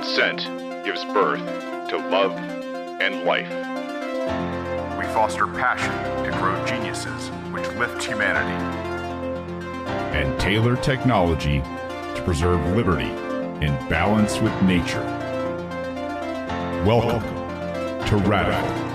[0.00, 0.46] Consent
[0.82, 1.40] gives birth
[1.90, 2.32] to love
[3.02, 3.50] and life.
[4.98, 5.92] We foster passion
[6.24, 8.64] to grow geniuses which lift humanity.
[10.16, 13.10] And tailor technology to preserve liberty
[13.62, 15.04] in balance with nature.
[16.86, 17.20] Welcome
[18.06, 18.89] to Radical.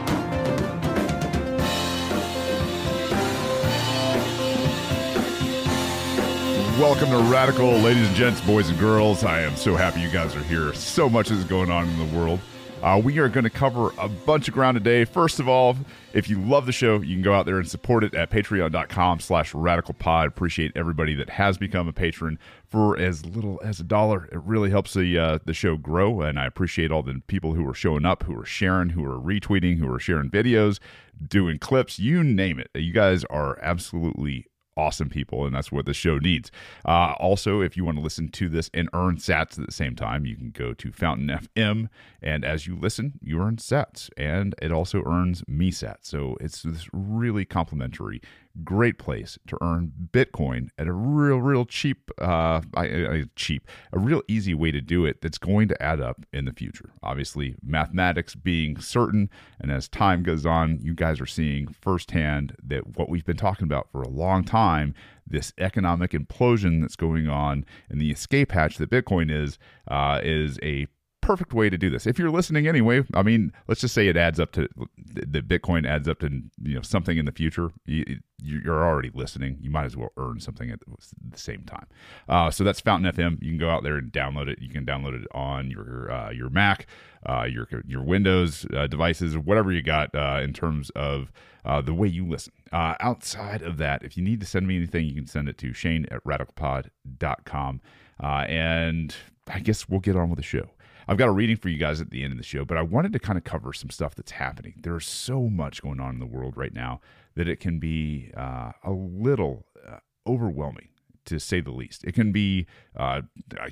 [6.79, 9.23] Welcome to Radical, ladies and gents, boys and girls.
[9.23, 10.73] I am so happy you guys are here.
[10.73, 12.41] So much is going on in the world.
[12.83, 15.05] Uh, we are going to cover a bunch of ground today.
[15.05, 15.77] First of all,
[16.11, 19.21] if you love the show, you can go out there and support it at patreon.com
[19.21, 20.27] slash radicalpod.
[20.27, 24.25] Appreciate everybody that has become a patron for as little as a dollar.
[24.25, 27.65] It really helps the uh, the show grow, and I appreciate all the people who
[27.69, 30.79] are showing up, who are sharing, who are retweeting, who are sharing videos,
[31.25, 32.69] doing clips, you name it.
[32.75, 36.51] You guys are absolutely awesome people, and that's what the show needs.
[36.85, 39.95] Uh, also, if you want to listen to this and earn sats at the same
[39.95, 41.89] time, you can go to Fountain FM,
[42.21, 46.05] and as you listen, you earn sats, and it also earns me sats.
[46.05, 48.21] So it's this really complimentary
[48.63, 53.99] great place to earn Bitcoin at a real, real cheap, uh, I, I, cheap, a
[53.99, 56.91] real easy way to do it that's going to add up in the future.
[57.03, 62.97] Obviously, mathematics being certain, and as time goes on, you guys are seeing firsthand that
[62.97, 64.93] what we've been talking about for a long time
[65.27, 70.59] this economic implosion that's going on and the escape hatch that Bitcoin is uh, is
[70.61, 70.87] a
[71.25, 72.05] perfect way to do this.
[72.05, 75.87] If you're listening anyway, I mean, let's just say it adds up to the Bitcoin
[75.87, 76.29] adds up to
[76.61, 77.71] you know something in the future.
[77.85, 78.19] You,
[78.67, 79.57] are already listening.
[79.59, 81.87] You might as well earn something at the same time.
[82.29, 83.41] Uh, so that's Fountain FM.
[83.41, 84.59] You can go out there and download it.
[84.61, 86.85] You can download it on your uh, your Mac,
[87.25, 91.31] uh, your your Windows uh, devices, whatever you got uh, in terms of
[91.65, 92.53] uh, the way you listen.
[92.71, 95.73] outside of that, if you need to send me anything, you can send it to
[95.73, 97.81] Shane at radicalpod.com.
[98.21, 99.15] and
[99.47, 100.69] I guess we'll get on with the show.
[101.07, 102.81] I've got a reading for you guys at the end of the show, but I
[102.81, 104.75] wanted to kind of cover some stuff that's happening.
[104.81, 107.01] There's so much going on in the world right now
[107.35, 110.89] that it can be uh, a little uh, overwhelming
[111.25, 112.03] to say the least.
[112.03, 113.21] It can be uh,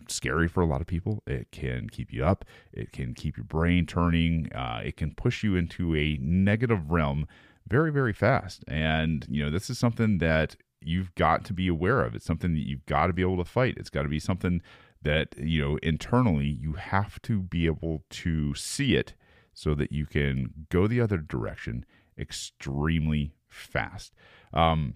[0.07, 1.21] scary for a lot of people.
[1.27, 2.45] It can keep you up.
[2.71, 4.51] It can keep your brain turning.
[4.53, 7.27] Uh, it can push you into a negative realm
[7.67, 8.63] very, very fast.
[8.67, 12.15] And, you know, this is something that you've got to be aware of.
[12.15, 13.75] It's something that you've got to be able to fight.
[13.77, 14.61] It's got to be something
[15.03, 19.13] that you know internally you have to be able to see it
[19.53, 21.85] so that you can go the other direction
[22.17, 24.13] extremely fast.
[24.53, 24.95] Um,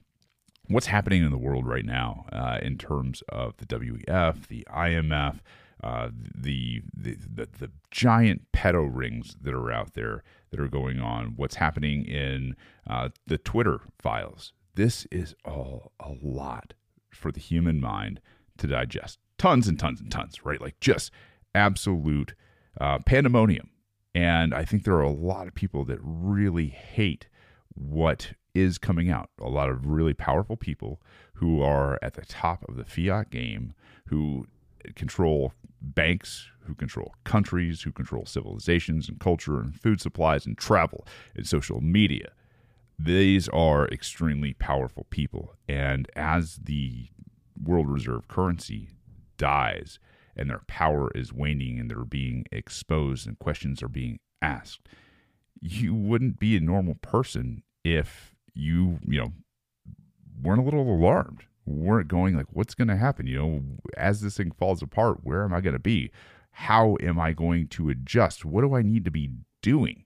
[0.67, 5.39] what's happening in the world right now uh, in terms of the WEF, the IMF,
[5.83, 10.99] uh, the, the, the the giant pedo rings that are out there that are going
[10.99, 11.33] on?
[11.35, 12.55] What's happening in
[12.89, 14.53] uh, the Twitter files?
[14.73, 16.73] This is all a lot
[17.11, 18.21] for the human mind
[18.57, 20.61] to digest tons and tons and tons, right?
[20.61, 21.11] Like just
[21.55, 22.33] absolute
[22.79, 23.69] uh, pandemonium.
[24.13, 27.27] And I think there are a lot of people that really hate
[27.73, 29.29] what is coming out.
[29.39, 30.99] A lot of really powerful people
[31.35, 33.73] who are at the top of the fiat game,
[34.07, 34.47] who
[34.95, 41.05] control banks, who control countries, who control civilizations and culture and food supplies and travel
[41.35, 42.31] and social media.
[42.97, 45.55] These are extremely powerful people.
[45.69, 47.09] And as the
[47.63, 48.89] world reserve currency
[49.37, 49.99] dies
[50.35, 54.87] and their power is waning and they're being exposed and questions are being asked,
[55.59, 59.33] you wouldn't be a normal person if you, you know,
[60.41, 63.27] weren't a little alarmed, weren't going like, what's going to happen?
[63.27, 63.61] You know,
[63.95, 66.11] as this thing falls apart, where am I going to be?
[66.51, 68.45] How am I going to adjust?
[68.45, 69.31] What do I need to be
[69.61, 70.03] doing?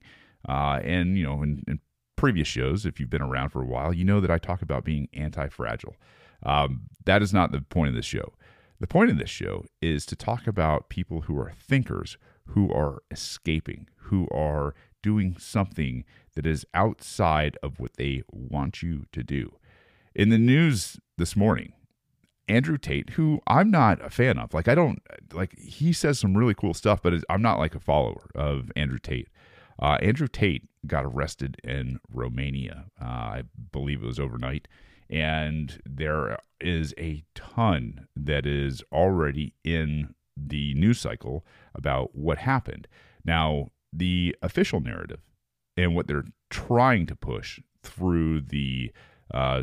[0.48, 1.80] Uh, and, you know, in, in
[2.16, 4.84] previous shows, if you've been around for a while, you know that I talk about
[4.84, 5.96] being anti fragile.
[6.44, 8.32] Um, that is not the point of this show.
[8.82, 13.04] The point of this show is to talk about people who are thinkers, who are
[13.12, 16.04] escaping, who are doing something
[16.34, 19.52] that is outside of what they want you to do.
[20.16, 21.74] In the news this morning,
[22.48, 25.00] Andrew Tate, who I'm not a fan of, like, I don't,
[25.32, 28.98] like, he says some really cool stuff, but I'm not like a follower of Andrew
[28.98, 29.28] Tate.
[29.80, 32.86] Uh, Andrew Tate got arrested in Romania.
[33.00, 34.66] Uh, I believe it was overnight
[35.10, 41.44] and there is a ton that is already in the news cycle
[41.74, 42.88] about what happened.
[43.24, 45.20] Now, the official narrative
[45.76, 48.92] and what they're trying to push through the
[49.32, 49.62] uh,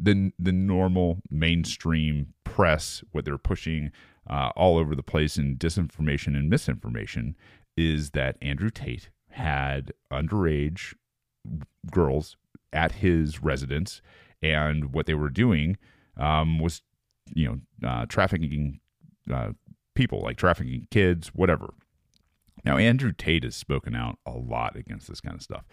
[0.00, 3.90] the the normal mainstream press, what they're pushing
[4.28, 7.36] uh, all over the place in disinformation and misinformation,
[7.76, 10.94] is that Andrew Tate had underage
[11.90, 12.36] girls
[12.72, 14.00] at his residence
[14.42, 15.76] and what they were doing
[16.16, 16.82] um, was,
[17.34, 18.80] you know, uh, trafficking
[19.32, 19.50] uh,
[19.94, 21.74] people, like trafficking kids, whatever.
[22.64, 25.64] Now, Andrew Tate has spoken out a lot against this kind of stuff.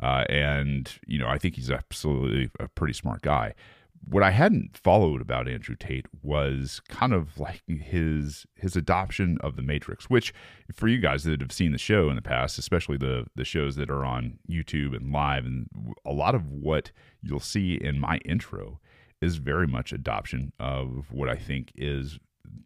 [0.00, 3.54] Uh, and, you know, I think he's absolutely a pretty smart guy.
[4.04, 9.56] What I hadn't followed about Andrew Tate was kind of like his his adoption of
[9.56, 10.32] the Matrix, which
[10.72, 13.76] for you guys that have seen the show in the past, especially the the shows
[13.76, 15.68] that are on YouTube and live, and
[16.04, 18.80] a lot of what you'll see in my intro
[19.20, 22.18] is very much adoption of what I think is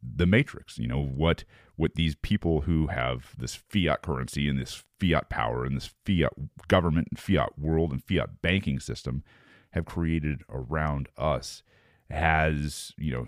[0.03, 1.45] the matrix you know what
[1.77, 6.33] what these people who have this fiat currency and this fiat power and this fiat
[6.69, 9.23] government and fiat world and fiat banking system
[9.71, 11.63] have created around us
[12.11, 13.27] has you know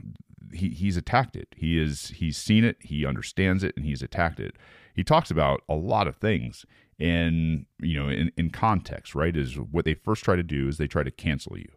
[0.52, 4.40] he, he's attacked it he is he's seen it he understands it and he's attacked
[4.40, 4.56] it
[4.94, 6.66] he talks about a lot of things
[6.98, 10.78] in you know in, in context right is what they first try to do is
[10.78, 11.68] they try to cancel you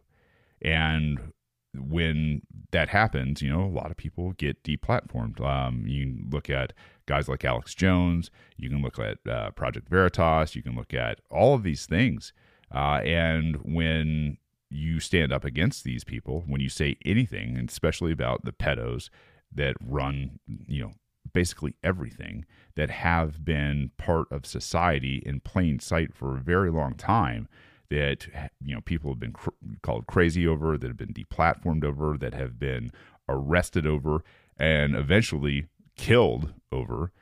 [0.62, 1.32] and
[1.78, 5.40] when that happens, you know, a lot of people get deplatformed.
[5.40, 6.72] Um, you look at
[7.06, 8.30] guys like Alex Jones.
[8.56, 10.54] You can look at uh, Project Veritas.
[10.56, 12.32] You can look at all of these things.
[12.74, 14.38] Uh, and when
[14.70, 19.08] you stand up against these people, when you say anything, and especially about the pedos
[19.54, 20.92] that run, you know,
[21.32, 22.44] basically everything
[22.76, 27.48] that have been part of society in plain sight for a very long time,
[27.90, 28.26] that
[28.60, 29.50] you know people have been cr-
[29.82, 32.90] called crazy over, that have been deplatformed over, that have been
[33.28, 34.24] arrested over,
[34.58, 35.66] and eventually
[35.96, 37.12] killed over.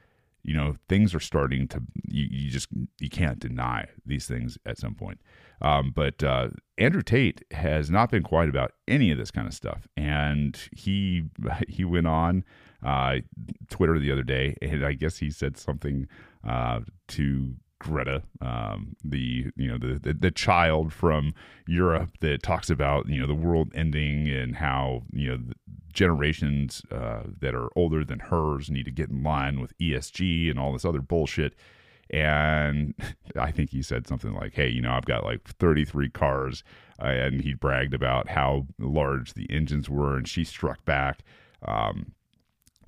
[0.43, 1.83] You know, things are starting to.
[2.07, 2.69] You, you just
[2.99, 5.21] you can't deny these things at some point.
[5.63, 6.49] Um, but uh,
[6.79, 11.25] Andrew Tate has not been quiet about any of this kind of stuff, and he
[11.69, 12.45] he went on
[12.85, 13.17] uh,
[13.71, 16.09] Twitter the other day, and I guess he said something
[16.47, 17.55] uh, to
[17.85, 21.35] Greta, um, the you know the, the, the child from
[21.67, 25.39] Europe that talks about you know the world ending and how you know
[25.93, 30.59] generations uh, that are older than hers need to get in line with ESG and
[30.59, 31.55] all this other bullshit.
[32.11, 32.95] And
[33.37, 36.65] I think he said something like, "Hey, you know, I've got like 33 cars,"
[37.03, 41.23] uh, and he bragged about how large the engines were, and she struck back.
[41.67, 42.13] Um,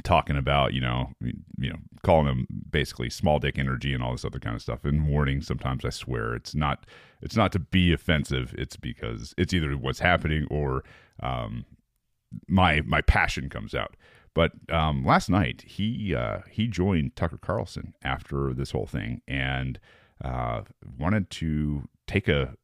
[0.02, 4.24] talking about you know you know calling him basically small dick energy and all this
[4.24, 6.84] other kind of stuff and warning sometimes i swear it's not
[7.22, 10.84] it's not to be offensive it's because it's either what's happening or
[11.22, 11.64] um,
[12.48, 13.96] my my passion comes out
[14.36, 19.80] but um, last night he uh, he joined tucker carlson after this whole thing and
[20.22, 20.60] uh,
[20.98, 22.54] wanted to take a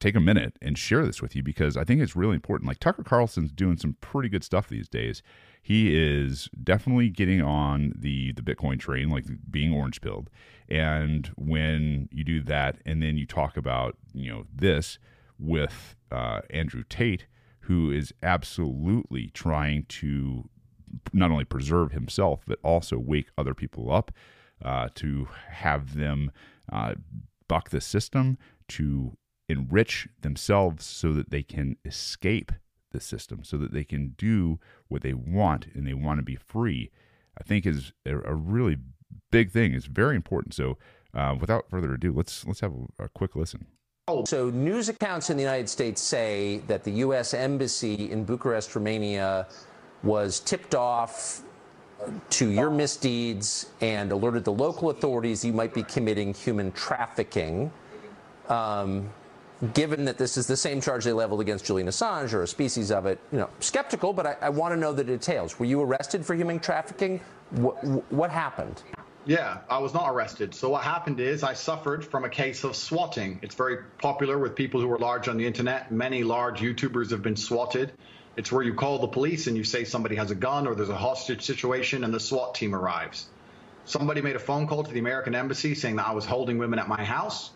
[0.00, 2.68] take a minute and share this with you because I think it's really important.
[2.68, 5.22] Like Tucker Carlson's doing some pretty good stuff these days.
[5.60, 10.30] He is definitely getting on the the Bitcoin train, like being orange pilled.
[10.68, 14.98] And when you do that, and then you talk about you know this
[15.38, 17.26] with uh, Andrew Tate,
[17.60, 20.48] who is absolutely trying to
[21.12, 24.12] not only preserve himself but also wake other people up
[24.64, 26.30] uh, to have them
[26.72, 26.94] uh,
[27.46, 28.38] buck the system
[28.68, 29.16] to
[29.48, 32.52] enrich themselves so that they can escape
[32.92, 34.58] the system, so that they can do
[34.88, 36.90] what they want and they want to be free,
[37.38, 38.78] I think is a, really
[39.30, 39.74] big thing.
[39.74, 40.54] It's very important.
[40.54, 40.78] So,
[41.14, 43.66] uh, without further ado, let's let's have a, a quick listen.
[44.24, 47.34] So, news accounts in the United States say that the U.S.
[47.34, 49.46] Embassy in Bucharest, Romania,
[50.02, 51.42] was tipped off
[52.30, 57.70] to your misdeeds and alerted the local authorities you might be committing human trafficking.
[58.48, 59.10] Um,
[59.74, 62.92] given that this is the same charge they leveled against Julian Assange or a species
[62.92, 65.58] of it, you know, skeptical, but I, I want to know the details.
[65.58, 67.20] Were you arrested for human trafficking?
[67.50, 68.82] What, what happened?
[69.26, 70.54] Yeah, I was not arrested.
[70.54, 73.38] So what happened is I suffered from a case of swatting.
[73.42, 75.90] It's very popular with people who are large on the internet.
[75.90, 77.92] Many large YouTubers have been swatted.
[78.38, 80.88] It's where you call the police and you say somebody has a gun or there's
[80.88, 83.26] a hostage situation and the SWAT team arrives.
[83.84, 86.78] Somebody made a phone call to the American embassy saying that I was holding women
[86.78, 87.50] at my house.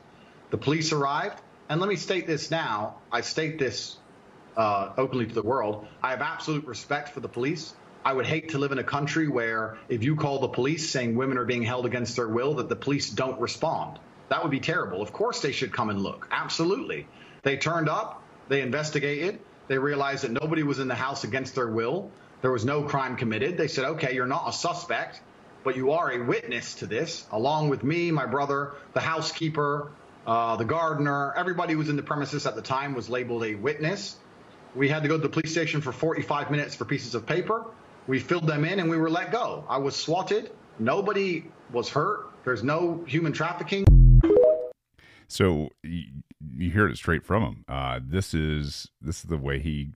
[0.50, 2.96] The police arrived and let me state this now.
[3.12, 3.96] I state this
[4.56, 5.86] uh, openly to the world.
[6.02, 7.74] I have absolute respect for the police.
[8.04, 11.14] I would hate to live in a country where if you call the police saying
[11.14, 14.00] women are being held against their will, that the police don't respond.
[14.30, 15.00] That would be terrible.
[15.00, 16.26] Of course, they should come and look.
[16.32, 17.06] Absolutely.
[17.44, 19.38] They turned up, they investigated,
[19.72, 22.10] they realized that nobody was in the house against their will.
[22.42, 23.56] There was no crime committed.
[23.56, 25.22] They said, okay, you're not a suspect,
[25.64, 29.90] but you are a witness to this, along with me, my brother, the housekeeper,
[30.26, 33.54] uh, the gardener, everybody who was in the premises at the time was labeled a
[33.54, 34.16] witness.
[34.74, 37.64] We had to go to the police station for 45 minutes for pieces of paper.
[38.06, 39.64] We filled them in and we were let go.
[39.70, 40.50] I was swatted.
[40.78, 42.30] Nobody was hurt.
[42.44, 43.86] There's no human trafficking.
[45.32, 46.04] So you,
[46.56, 47.64] you hear it straight from him.
[47.66, 49.92] Uh, this is this is the way he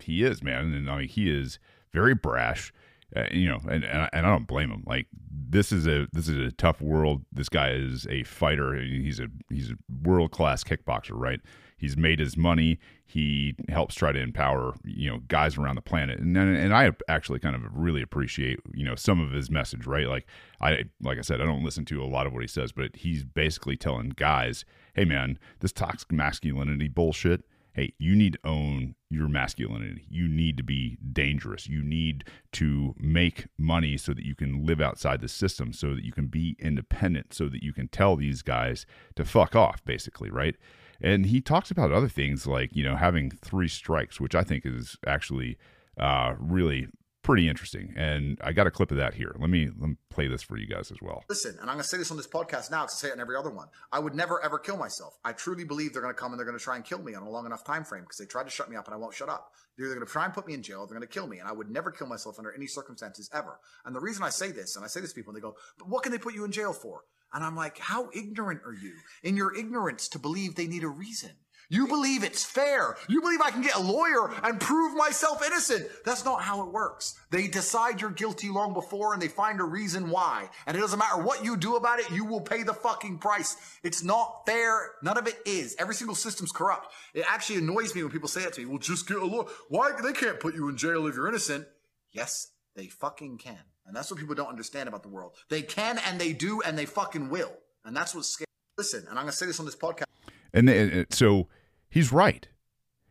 [0.00, 1.60] he is, man, and I mean, he is
[1.92, 2.72] very brash.
[3.14, 4.84] Uh, you know, and, and I, and I don't blame him.
[4.86, 7.24] Like this is a this is a tough world.
[7.32, 8.74] This guy is a fighter.
[8.74, 11.40] He's a he's a world class kickboxer, right?
[11.76, 12.78] He's made his money.
[13.06, 17.38] He helps try to empower you know guys around the planet, and and I actually
[17.38, 20.06] kind of really appreciate you know some of his message, right?
[20.06, 20.26] Like
[20.60, 22.96] I like I said, I don't listen to a lot of what he says, but
[22.96, 28.94] he's basically telling guys, hey man, this toxic masculinity bullshit hey, you need to own
[29.10, 30.04] your masculinity.
[30.08, 31.68] You need to be dangerous.
[31.68, 36.04] You need to make money so that you can live outside the system, so that
[36.04, 40.30] you can be independent, so that you can tell these guys to fuck off, basically,
[40.30, 40.56] right?
[41.00, 44.66] And he talks about other things like, you know, having three strikes, which I think
[44.66, 45.56] is actually
[45.98, 46.88] uh, really
[47.30, 47.94] pretty interesting.
[47.96, 49.36] And I got a clip of that here.
[49.38, 51.22] Let me let me play this for you guys as well.
[51.28, 53.14] Listen, and I'm going to say this on this podcast now because I say it
[53.14, 53.68] in every other one.
[53.92, 55.16] I would never ever kill myself.
[55.24, 57.14] I truly believe they're going to come and they're going to try and kill me
[57.14, 58.98] on a long enough time frame because they tried to shut me up and I
[58.98, 59.52] won't shut up.
[59.76, 61.38] They're either going to try and put me in jail, they're going to kill me,
[61.38, 63.60] and I would never kill myself under any circumstances ever.
[63.84, 65.54] And the reason I say this, and I say this to people, and they go,
[65.78, 68.74] "But what can they put you in jail for?" And I'm like, "How ignorant are
[68.74, 71.30] you in your ignorance to believe they need a reason?"
[71.70, 72.96] You believe it's fair.
[73.08, 75.86] You believe I can get a lawyer and prove myself innocent.
[76.04, 77.14] That's not how it works.
[77.30, 80.50] They decide you're guilty long before and they find a reason why.
[80.66, 83.56] And it doesn't matter what you do about it, you will pay the fucking price.
[83.84, 84.90] It's not fair.
[85.04, 85.76] None of it is.
[85.78, 86.92] Every single system's corrupt.
[87.14, 88.66] It actually annoys me when people say that to me.
[88.66, 89.46] Well, just get a lawyer.
[89.68, 89.92] Why?
[90.02, 91.68] They can't put you in jail if you're innocent.
[92.10, 93.60] Yes, they fucking can.
[93.86, 95.36] And that's what people don't understand about the world.
[95.48, 97.52] They can and they do and they fucking will.
[97.84, 98.46] And that's what's scary.
[98.76, 100.04] Listen, and I'm going to say this on this podcast.
[100.52, 101.48] And, and so
[101.90, 102.48] he's right.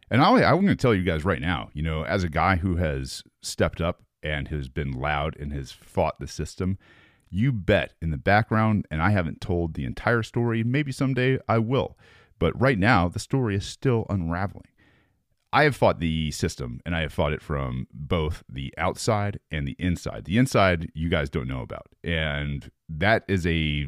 [0.09, 2.55] And I, I'm going to tell you guys right now, you know, as a guy
[2.55, 6.77] who has stepped up and has been loud and has fought the system,
[7.29, 10.63] you bet in the background, and I haven't told the entire story.
[10.63, 11.95] Maybe someday I will.
[12.39, 14.65] But right now, the story is still unraveling.
[15.51, 19.67] I have fought the system and I have fought it from both the outside and
[19.67, 20.25] the inside.
[20.25, 21.87] The inside, you guys don't know about.
[22.03, 23.87] And that is a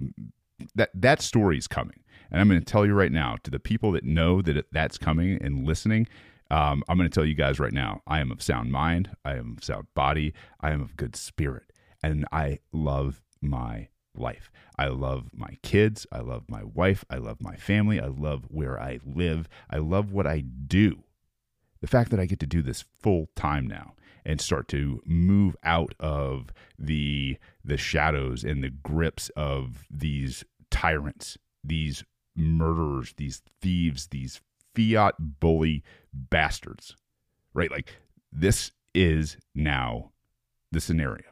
[0.76, 2.00] that that story is coming.
[2.32, 4.98] And I'm going to tell you right now to the people that know that that's
[4.98, 6.08] coming and listening.
[6.50, 9.36] Um, I'm going to tell you guys right now I am of sound mind, I
[9.36, 11.72] am of sound body, I am of good spirit,
[12.04, 14.52] and I love my life.
[14.78, 16.06] I love my kids.
[16.12, 17.06] I love my wife.
[17.10, 18.00] I love my family.
[18.00, 19.48] I love where I live.
[19.70, 21.04] I love what I do.
[21.82, 23.94] The fact that I get to do this full time now
[24.26, 31.38] and start to move out of the the shadows and the grips of these tyrants,
[31.64, 32.04] these
[32.36, 34.42] murderers, these thieves, these
[34.76, 35.84] fiat bully
[36.14, 36.96] bastards,
[37.54, 37.72] right?
[37.72, 37.96] Like
[38.32, 40.12] this is now
[40.72, 41.28] the scenario.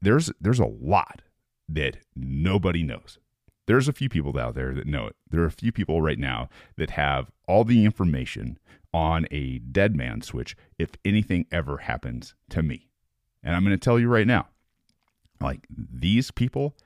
[0.00, 1.22] There's there's a lot
[1.68, 3.18] that nobody knows.
[3.66, 5.16] There's a few people out there that know it.
[5.30, 8.58] There are a few people right now that have all the information
[8.92, 12.88] on a dead man switch if anything ever happens to me.
[13.42, 14.48] And I'm going to tell you right now
[15.42, 16.76] like these people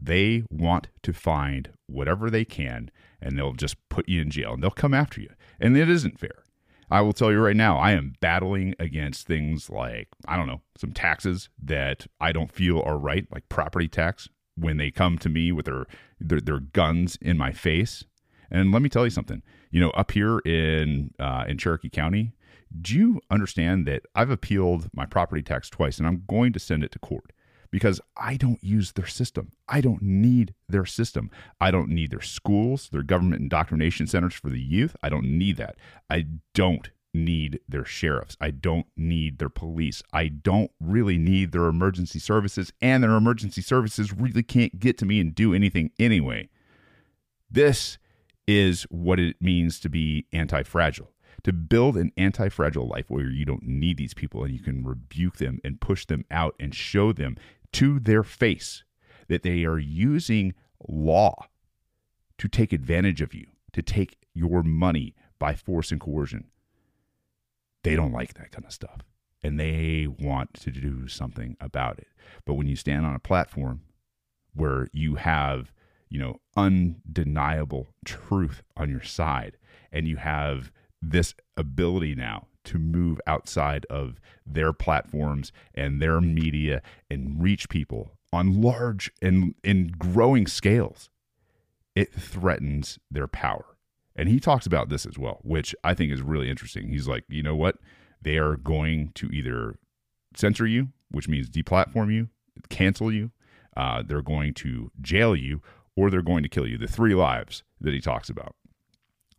[0.00, 4.62] they want to find whatever they can and they'll just put you in jail and
[4.62, 5.30] they'll come after you.
[5.60, 6.44] And it isn't fair.
[6.90, 10.60] I will tell you right now, I am battling against things like, I don't know,
[10.78, 15.28] some taxes that I don't feel are right, like property tax, when they come to
[15.28, 15.86] me with their,
[16.20, 18.04] their, their guns in my face.
[18.50, 22.32] And let me tell you something, you know, up here in, uh, in Cherokee County,
[22.80, 26.84] do you understand that I've appealed my property tax twice and I'm going to send
[26.84, 27.32] it to court?
[27.70, 29.52] Because I don't use their system.
[29.68, 31.30] I don't need their system.
[31.60, 34.96] I don't need their schools, their government indoctrination centers for the youth.
[35.02, 35.76] I don't need that.
[36.10, 38.36] I don't need their sheriffs.
[38.40, 40.02] I don't need their police.
[40.12, 45.06] I don't really need their emergency services, and their emergency services really can't get to
[45.06, 46.48] me and do anything anyway.
[47.50, 47.98] This
[48.46, 51.10] is what it means to be anti fragile
[51.46, 54.84] to build an anti fragile life where you don't need these people and you can
[54.84, 57.36] rebuke them and push them out and show them
[57.70, 58.82] to their face
[59.28, 60.54] that they are using
[60.88, 61.46] law
[62.36, 66.48] to take advantage of you, to take your money by force and coercion.
[67.84, 69.02] They don't like that kind of stuff
[69.40, 72.08] and they want to do something about it.
[72.44, 73.82] But when you stand on a platform
[74.52, 75.70] where you have,
[76.08, 79.58] you know, undeniable truth on your side
[79.92, 80.72] and you have
[81.10, 88.12] this ability now to move outside of their platforms and their media and reach people
[88.32, 91.08] on large and in growing scales,
[91.94, 93.64] it threatens their power.
[94.16, 96.88] And he talks about this as well, which I think is really interesting.
[96.88, 97.76] He's like, you know what?
[98.20, 99.78] They are going to either
[100.34, 102.28] censor you, which means deplatform you,
[102.68, 103.30] cancel you,
[103.76, 105.60] uh, they're going to jail you,
[105.94, 106.78] or they're going to kill you.
[106.78, 108.56] The three lives that he talks about.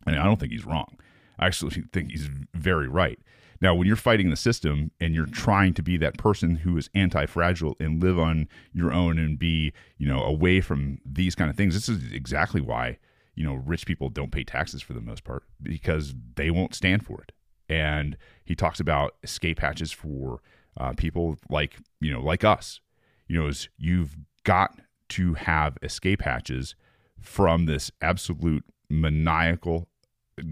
[0.06, 0.96] And I don't think he's wrong.
[1.38, 3.18] I actually think he's very right.
[3.60, 6.90] Now, when you're fighting the system and you're trying to be that person who is
[6.94, 11.56] anti-fragile and live on your own and be, you know, away from these kind of
[11.56, 12.98] things, this is exactly why,
[13.34, 17.04] you know, rich people don't pay taxes for the most part because they won't stand
[17.04, 17.32] for it.
[17.68, 20.40] And he talks about escape hatches for
[20.76, 22.80] uh, people like, you know, like us.
[23.26, 24.78] You know, is you've got
[25.10, 26.74] to have escape hatches
[27.20, 29.88] from this absolute maniacal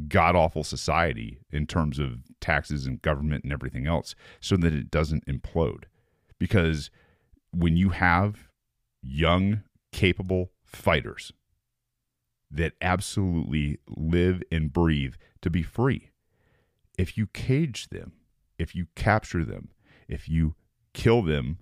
[0.09, 4.91] god awful society in terms of taxes and government and everything else so that it
[4.91, 5.85] doesn't implode.
[6.39, 6.91] Because
[7.53, 8.49] when you have
[9.03, 9.63] young,
[9.93, 11.33] capable fighters
[12.51, 16.11] that absolutely live and breathe to be free,
[16.99, 18.13] if you cage them,
[18.59, 19.69] if you capture them,
[20.09, 20.55] if you
[20.93, 21.59] kill them,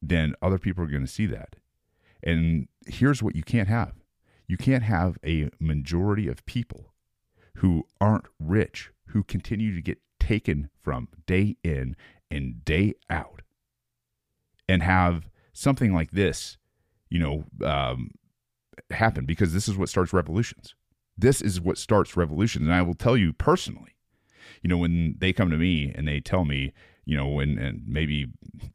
[0.00, 1.56] then other people are going to see that.
[2.22, 3.92] And here's what you can't have
[4.48, 6.91] you can't have a majority of people
[7.56, 11.96] who aren't rich, who continue to get taken from day in
[12.30, 13.42] and day out,
[14.68, 16.56] and have something like this,
[17.10, 18.10] you know, um,
[18.90, 20.74] happen because this is what starts revolutions.
[21.16, 22.66] This is what starts revolutions.
[22.66, 23.96] And I will tell you personally,
[24.62, 26.72] you know, when they come to me and they tell me,
[27.04, 28.28] you know, when and maybe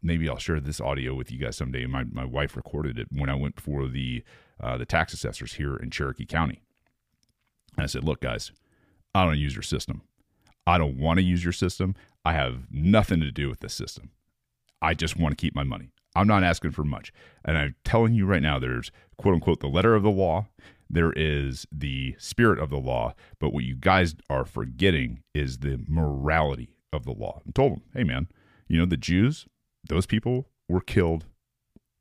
[0.04, 1.86] maybe I'll share this audio with you guys someday.
[1.86, 4.24] My my wife recorded it when I went before the
[4.60, 6.62] uh, the tax assessors here in Cherokee County.
[7.76, 8.52] And I said, look, guys,
[9.14, 10.02] I don't use your system.
[10.66, 11.96] I don't want to use your system.
[12.26, 14.12] I have nothing to do with this system.
[14.82, 15.92] I just want to keep my money.
[16.16, 17.14] I'm not asking for much.
[17.46, 20.48] And I'm telling you right now, there's quote unquote the letter of the law,
[20.90, 23.14] there is the spirit of the law.
[23.40, 27.42] But what you guys are forgetting is the morality of the law.
[27.46, 28.28] And told them, hey, man,
[28.68, 29.46] you know, the Jews,
[29.88, 31.26] those people were killed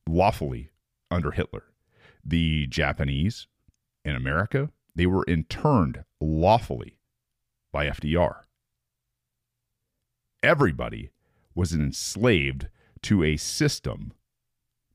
[0.08, 0.70] lawfully
[1.10, 1.64] under Hitler.
[2.24, 3.46] The Japanese
[4.04, 6.95] in America, they were interned lawfully
[7.76, 8.36] by FDR.
[10.42, 11.10] Everybody
[11.54, 12.68] was enslaved
[13.02, 14.14] to a system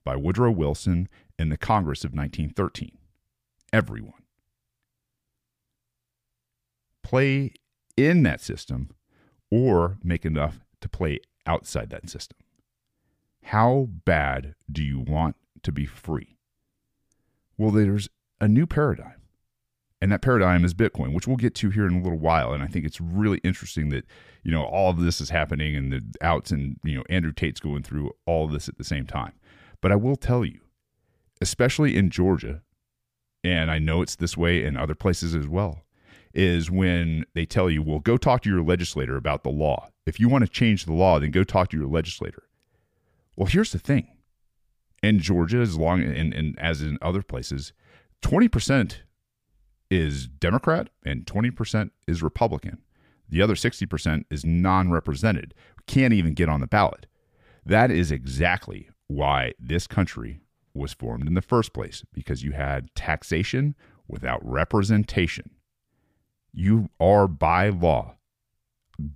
[0.03, 1.07] by Woodrow Wilson
[1.37, 2.97] in the Congress of 1913.
[3.71, 4.23] Everyone.
[7.03, 7.53] Play
[7.95, 8.89] in that system
[9.51, 12.39] or make enough to play outside that system.
[13.43, 16.35] How bad do you want to be free?
[17.59, 19.20] Well, there's a new paradigm.
[20.01, 22.53] And that paradigm is Bitcoin, which we'll get to here in a little while.
[22.53, 24.05] And I think it's really interesting that,
[24.43, 27.59] you know, all of this is happening and the outs and, you know, Andrew Tate's
[27.59, 29.33] going through all this at the same time.
[29.79, 30.59] But I will tell you,
[31.39, 32.63] especially in Georgia,
[33.43, 35.83] and I know it's this way in other places as well,
[36.33, 39.89] is when they tell you, well, go talk to your legislator about the law.
[40.07, 42.43] If you want to change the law, then go talk to your legislator.
[43.35, 44.07] Well, here's the thing.
[45.03, 47.73] In Georgia, as long and, and as in other places,
[48.21, 48.97] 20%
[49.91, 52.79] is Democrat and 20% is Republican.
[53.29, 55.53] The other 60% is non represented,
[55.85, 57.05] can't even get on the ballot.
[57.65, 60.41] That is exactly why this country
[60.73, 63.75] was formed in the first place, because you had taxation
[64.07, 65.51] without representation.
[66.53, 68.15] You are by law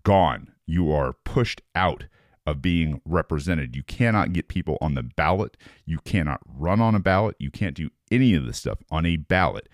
[0.03, 0.51] gone.
[0.65, 2.05] You are pushed out
[2.45, 3.75] of being represented.
[3.75, 5.57] You cannot get people on the ballot.
[5.85, 7.35] You cannot run on a ballot.
[7.39, 9.67] You can't do any of this stuff on a ballot.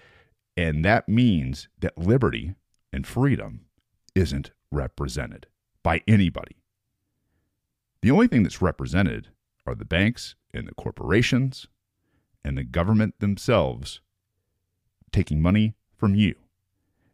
[0.62, 2.54] And that means that liberty
[2.94, 3.62] and freedom
[4.14, 5.48] isn't represented
[5.82, 6.58] by anybody.
[8.04, 9.30] The only thing that's represented
[9.66, 11.66] are the banks and the corporations
[12.46, 14.02] and the government themselves
[15.12, 16.36] taking money from you.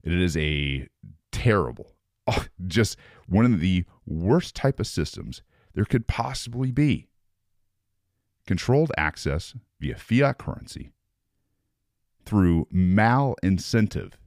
[0.03, 0.89] It is a
[1.31, 1.95] terrible,
[2.27, 2.97] oh, just
[3.29, 5.41] one of the worst type of systems
[5.73, 7.07] there could possibly be.
[8.45, 10.91] Controlled access via fiat currency
[12.27, 14.17] through mal incentive.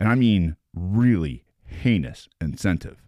[0.00, 3.02] And I mean really heinous incentive.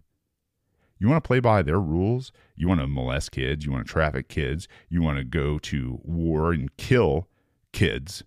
[0.98, 2.30] You want to play by their rules?
[2.56, 3.64] You want to molest kids?
[3.64, 4.68] You want to traffic kids?
[4.90, 7.28] You want to go to war and kill
[7.72, 8.22] kids?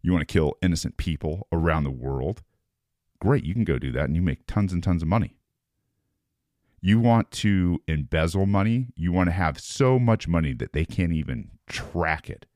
[0.00, 2.42] You want to kill innocent people around the world?
[3.20, 5.36] Great, you can go do that and you make tons and tons of money.
[6.80, 8.88] You want to embezzle money?
[8.96, 12.46] You want to have so much money that they can't even track it.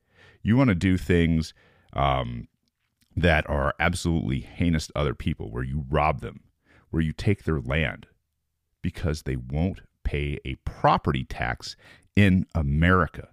[0.47, 1.53] You want to do things
[1.91, 2.47] um,
[3.17, 6.39] that are absolutely heinous to other people, where you rob them,
[6.89, 8.07] where you take their land
[8.81, 11.75] because they won't pay a property tax
[12.15, 13.27] in America.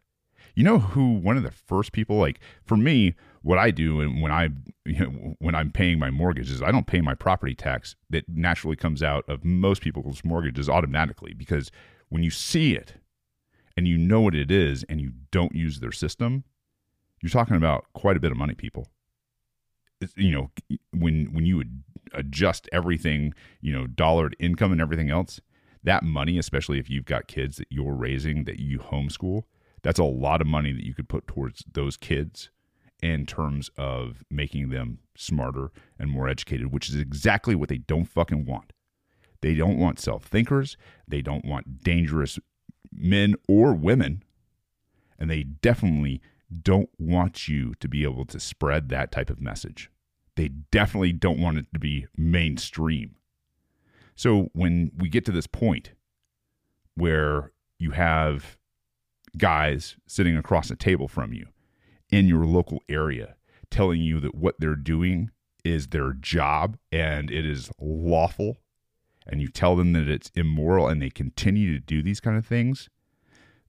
[0.56, 4.20] You know who one of the first people like for me what I do and
[4.20, 4.48] when I
[4.84, 8.76] you know, when I'm paying my mortgages I don't pay my property tax that naturally
[8.76, 11.70] comes out of most people's mortgages automatically because
[12.08, 12.94] when you see it
[13.76, 16.44] and you know what it is and you don't use their system
[17.24, 18.86] you're talking about quite a bit of money, people.
[19.98, 20.50] It's, you know,
[20.92, 21.82] when when you would
[22.12, 23.32] adjust everything,
[23.62, 25.40] you know, dollar to income and everything else,
[25.82, 29.44] that money, especially if you've got kids that you're raising that you homeschool,
[29.82, 32.50] that's a lot of money that you could put towards those kids
[33.02, 38.04] in terms of making them smarter and more educated, which is exactly what they don't
[38.04, 38.74] fucking want.
[39.40, 40.76] They don't want self thinkers.
[41.08, 42.38] They don't want dangerous
[42.92, 44.22] men or women.
[45.18, 46.20] And they definitely
[46.62, 49.90] don't want you to be able to spread that type of message.
[50.36, 53.16] They definitely don't want it to be mainstream.
[54.16, 55.92] So when we get to this point
[56.96, 58.56] where you have
[59.36, 61.46] guys sitting across a table from you
[62.10, 63.34] in your local area
[63.70, 65.30] telling you that what they're doing
[65.64, 68.58] is their job and it is lawful
[69.26, 72.46] and you tell them that it's immoral and they continue to do these kind of
[72.46, 72.88] things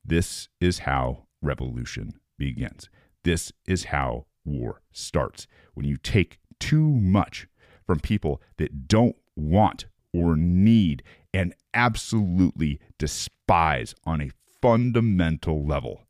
[0.03, 2.89] this is how revolution begins
[3.25, 7.47] this is how war starts when you take too much
[7.85, 16.03] from people that don't want or need and absolutely despise on a fundamental level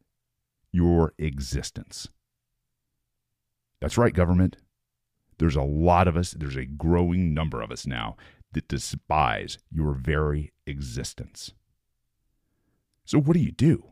[0.71, 2.09] your existence.
[3.81, 4.57] That's right, government.
[5.37, 8.17] There's a lot of us, there's a growing number of us now
[8.51, 11.53] that despise your very existence.
[13.05, 13.85] So, what do you do?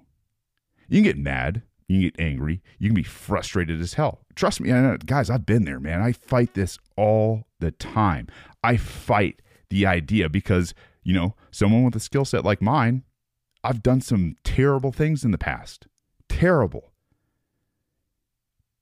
[0.88, 1.64] You can get mad,
[1.94, 4.22] you can get angry, you can be frustrated as hell.
[4.36, 4.70] Trust me,
[5.06, 6.02] guys, I've been there, man.
[6.02, 8.28] I fight this all the time.
[8.64, 13.04] I fight the idea because, you know, someone with a skill set like mine,
[13.64, 15.88] I've done some terrible things in the past.
[16.28, 16.92] Terrible.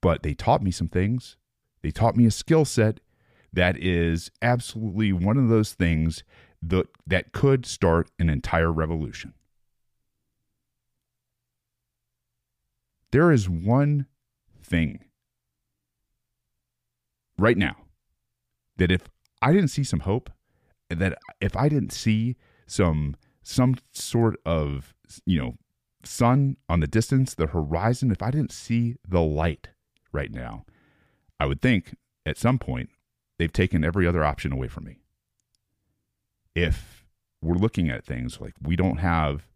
[0.02, 1.38] But they taught me some things.
[1.82, 3.00] They taught me a skill set
[3.54, 6.24] that is absolutely one of those things
[6.62, 9.34] that, that could start an entire revolution.
[13.12, 14.08] There is one
[14.64, 15.04] thing
[17.38, 17.76] right now
[18.78, 19.10] that if
[19.42, 20.30] I didn't see some hope,
[20.90, 24.94] that if I didn't see some some sort of
[25.26, 25.56] you know
[26.04, 29.70] sun on the distance, the horizon, if I didn't see the light
[30.12, 30.66] right now,
[31.40, 31.96] I would think
[32.26, 32.90] at some point
[33.38, 35.00] they've taken every other option away from me.
[36.56, 37.06] If
[37.42, 39.51] we're looking at things like we don't have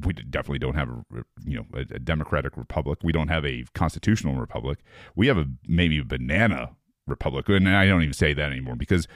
[0.00, 2.98] we definitely don't have a you know a, a, democratic republic.
[3.02, 4.78] We don't have a constitutional republic.
[5.14, 9.08] We have a maybe a banana republic, and I don't even say that anymore because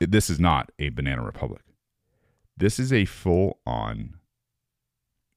[0.00, 1.62] this is not a banana republic.
[2.56, 4.14] This is a full on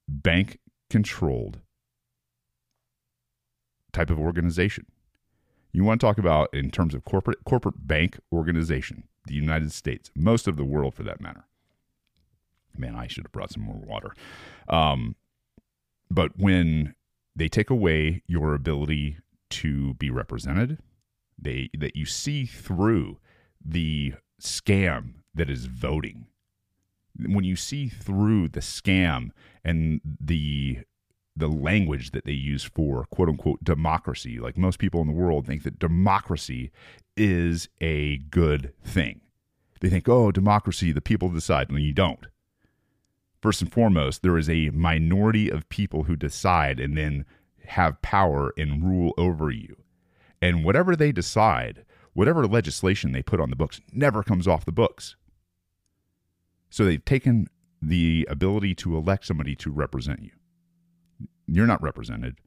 [0.07, 0.59] bank
[0.89, 1.59] controlled
[3.91, 4.85] type of organization.
[5.71, 10.11] You want to talk about in terms of corporate corporate bank organization, the United States,
[10.15, 11.45] most of the world for that matter.
[12.79, 14.13] Man, I should have brought some more water.
[14.67, 15.15] Um,
[16.09, 16.95] but when
[17.35, 19.17] they take away your ability
[19.49, 20.79] to be represented,
[21.37, 23.17] they that you see through
[23.63, 26.27] the scam that is voting.
[27.17, 29.31] When you see through the scam
[29.63, 30.79] and the
[31.35, 35.45] the language that they use for quote unquote democracy, like most people in the world
[35.45, 36.71] think that democracy
[37.15, 39.21] is a good thing.
[39.81, 41.69] They think, oh, democracy, the people decide.
[41.69, 42.27] And you don't.
[43.41, 47.25] First and foremost, there is a minority of people who decide and then
[47.65, 49.77] have power and rule over you.
[50.41, 54.71] And whatever they decide, whatever legislation they put on the books never comes off the
[54.71, 55.15] books.
[56.69, 57.47] So they've taken
[57.81, 60.31] the ability to elect somebody to represent you.
[61.47, 62.37] You're not represented.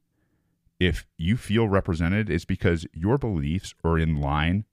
[0.79, 4.65] If you feel represented, it's because your beliefs are in line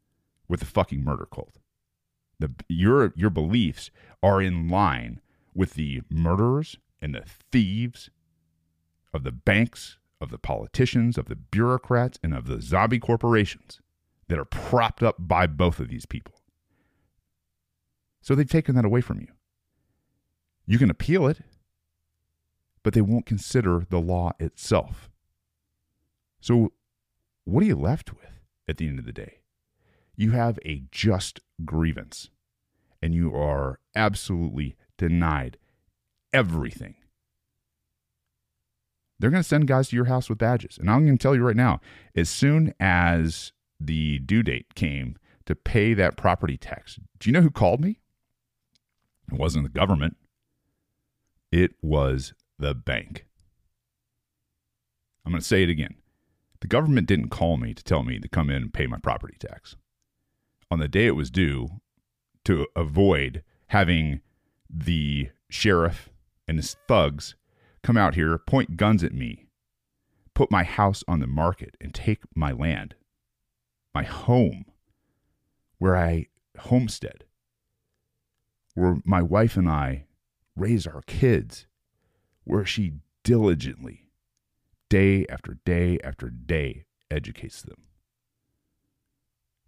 [0.48, 1.56] with the fucking murder cult.
[2.38, 3.90] The, your your beliefs
[4.22, 5.20] are in line
[5.54, 8.10] with the murderers and the thieves
[9.12, 13.80] of the banks, of the politicians, of the bureaucrats, and of the zombie corporations
[14.28, 16.34] that are propped up by both of these people.
[18.20, 19.28] So they've taken that away from you.
[20.66, 21.38] You can appeal it,
[22.82, 25.10] but they won't consider the law itself.
[26.40, 26.72] So,
[27.44, 29.40] what are you left with at the end of the day?
[30.16, 32.30] You have a just grievance,
[33.02, 35.56] and you are absolutely denied
[36.30, 36.94] everything.
[39.18, 40.76] They're going to send guys to your house with badges.
[40.78, 41.80] And I'm going to tell you right now
[42.14, 47.00] as soon as the due date came to pay that property tax.
[47.18, 47.98] Do you know who called me?
[49.32, 50.18] It wasn't the government,
[51.50, 53.24] it was the bank.
[55.24, 55.94] I'm going to say it again.
[56.60, 59.36] The government didn't call me to tell me to come in and pay my property
[59.38, 59.76] tax.
[60.70, 61.80] On the day it was due,
[62.44, 64.20] to avoid having
[64.72, 66.10] the sheriff
[66.46, 67.34] and his thugs
[67.82, 69.46] come out here, point guns at me,
[70.34, 72.94] put my house on the market, and take my land
[73.92, 74.64] my home,
[75.78, 77.24] where I homestead
[78.74, 80.06] where my wife and I
[80.56, 81.66] raise our kids,
[82.44, 84.08] where she diligently,
[84.88, 87.84] day after day after day, educates them.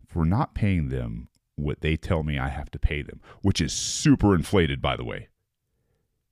[0.06, 1.28] For not paying them
[1.62, 5.04] what they tell me I have to pay them, which is super inflated, by the
[5.04, 5.28] way.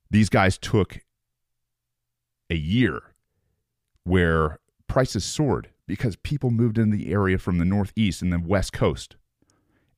[0.09, 0.99] These guys took
[2.49, 3.01] a year
[4.03, 8.73] where prices soared because people moved in the area from the Northeast and the West
[8.73, 9.15] Coast.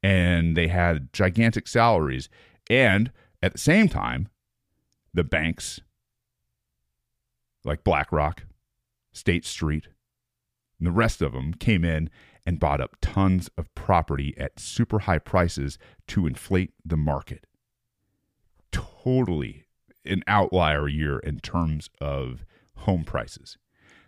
[0.01, 2.29] And they had gigantic salaries.
[2.69, 4.27] And at the same time,
[5.13, 5.79] the banks
[7.63, 8.43] like BlackRock,
[9.13, 9.87] State Street,
[10.79, 12.09] and the rest of them came in
[12.45, 15.77] and bought up tons of property at super high prices
[16.07, 17.45] to inflate the market.
[18.71, 19.65] Totally
[20.05, 22.45] an outlier year in terms of
[22.77, 23.57] home prices.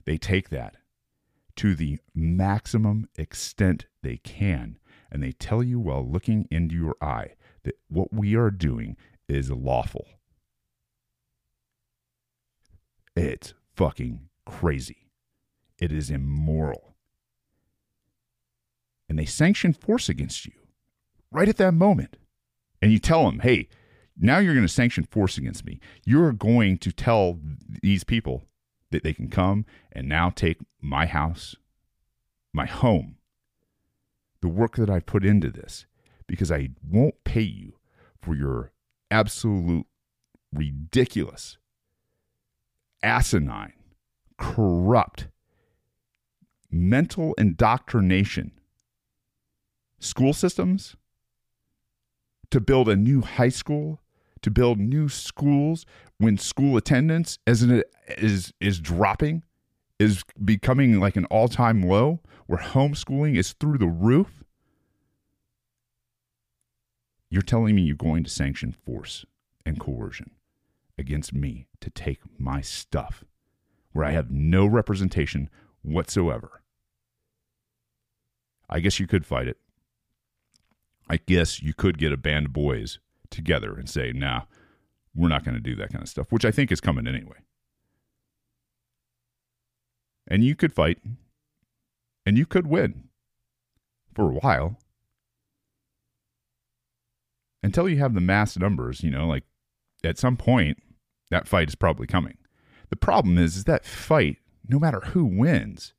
[0.05, 0.75] They take that
[1.55, 4.77] to the maximum extent they can,
[5.09, 8.97] and they tell you while looking into your eye that what we are doing
[9.29, 10.05] is lawful.
[13.15, 15.09] It's fucking crazy.
[15.79, 16.94] It is immoral.
[19.07, 20.53] And they sanction force against you
[21.31, 22.17] right at that moment.
[22.81, 23.67] And you tell them, hey,
[24.17, 25.79] now you're going to sanction force against me.
[26.05, 27.39] You're going to tell
[27.81, 28.45] these people
[28.91, 31.55] that they can come and now take my house,
[32.53, 33.17] my home,
[34.41, 35.85] the work that I've put into this,
[36.27, 37.73] because I won't pay you
[38.21, 38.71] for your
[39.11, 39.85] absolute
[40.53, 41.57] ridiculous,
[43.03, 43.73] asinine,
[44.37, 45.27] corrupt,
[46.71, 48.51] mental indoctrination
[50.05, 50.95] school systems
[52.51, 54.01] to build a new high school
[54.41, 55.85] to build new schools
[56.19, 59.43] when school attendance as it is is dropping
[59.97, 64.43] is becoming like an all-time low where homeschooling is through the roof
[67.29, 69.25] you're telling me you're going to sanction force
[69.65, 70.31] and coercion
[70.97, 73.23] against me to take my stuff
[73.91, 75.49] where I have no representation
[75.81, 76.61] whatsoever.
[78.69, 79.57] I guess you could fight it.
[81.09, 84.41] I guess you could get a band of boys together and say, nah,
[85.13, 87.37] we're not going to do that kind of stuff, which I think is coming anyway.
[90.27, 90.99] And you could fight
[92.25, 93.05] and you could win
[94.13, 94.79] for a while
[97.61, 99.43] until you have the mass numbers, you know, like
[100.03, 100.81] at some point
[101.29, 102.37] that fight is probably coming.
[102.89, 104.37] The problem is, is that fight,
[104.67, 105.93] no matter who wins,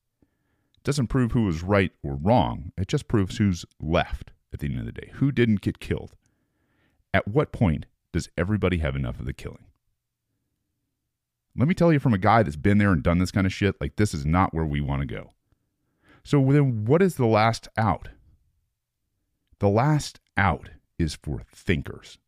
[0.82, 2.72] doesn't prove who was right or wrong.
[2.76, 6.14] It just proves who's left at the end of the day, who didn't get killed.
[7.12, 9.64] At what point does everybody have enough of the killing?
[11.56, 13.52] Let me tell you from a guy that's been there and done this kind of
[13.52, 15.32] shit, like this is not where we want to go.
[16.22, 18.08] So then what is the last out?
[19.58, 22.18] The last out is for thinkers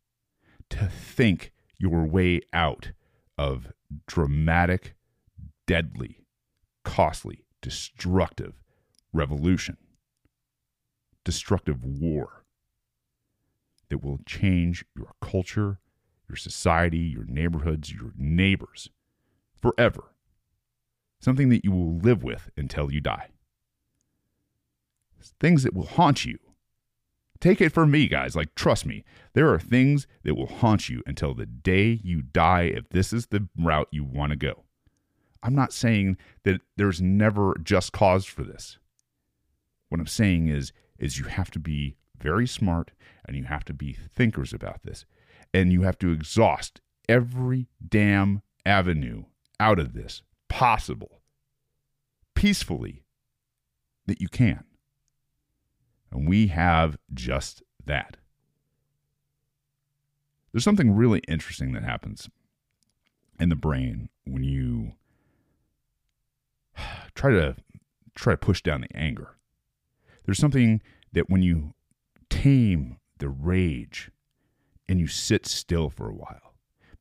[0.69, 2.91] to think your way out
[3.37, 3.71] of
[4.07, 4.95] dramatic,
[5.67, 6.25] deadly,
[6.83, 8.55] costly, destructive
[9.13, 9.77] revolution,
[11.29, 12.43] destructive war
[13.89, 15.77] that will change your culture,
[16.27, 18.89] your society, your neighborhoods, your neighbors
[19.61, 20.05] forever.
[21.19, 23.29] Something that you will live with until you die.
[25.39, 26.39] Things that will haunt you.
[27.39, 28.35] Take it from me, guys.
[28.35, 32.63] Like, trust me, there are things that will haunt you until the day you die
[32.63, 34.63] if this is the route you want to go.
[35.43, 38.79] I'm not saying that there's never just cause for this.
[39.89, 42.91] What I'm saying is, is you have to be very smart
[43.25, 45.05] and you have to be thinkers about this.
[45.53, 49.23] And you have to exhaust every damn avenue
[49.59, 51.21] out of this possible
[52.35, 53.03] peacefully
[54.05, 54.63] that you can.
[56.11, 58.17] And we have just that.
[60.51, 62.29] There's something really interesting that happens
[63.39, 64.93] in the brain when you
[67.15, 67.55] try to
[68.15, 69.35] try to push down the anger.
[70.29, 71.73] There's something that when you
[72.29, 74.11] tame the rage
[74.87, 76.53] and you sit still for a while.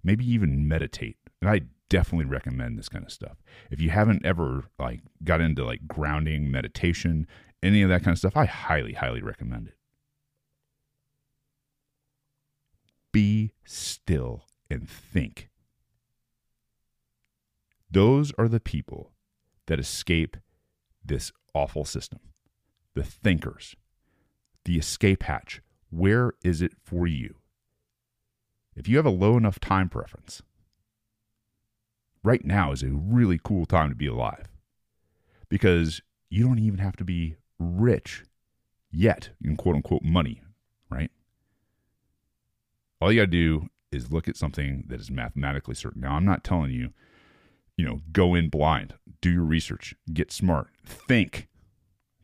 [0.02, 1.18] Maybe even meditate.
[1.42, 1.60] And I
[1.90, 3.36] definitely recommend this kind of stuff.
[3.70, 7.26] If you haven't ever like got into like grounding, meditation,
[7.62, 9.76] any of that kind of stuff, I highly highly recommend it.
[13.12, 15.50] Be still and think.
[17.90, 19.12] Those are the people
[19.66, 20.38] that escape
[21.04, 22.20] this awful system.
[22.98, 23.76] The thinkers
[24.64, 25.62] the escape hatch.
[25.88, 27.36] Where is it for you?
[28.74, 30.42] If you have a low enough time preference,
[32.24, 34.48] right now is a really cool time to be alive
[35.48, 38.24] because you don't even have to be rich
[38.90, 40.42] yet in quote unquote money,
[40.90, 41.12] right?
[43.00, 46.00] All you got to do is look at something that is mathematically certain.
[46.00, 46.92] Now, I'm not telling you,
[47.76, 51.46] you know, go in blind, do your research, get smart, think,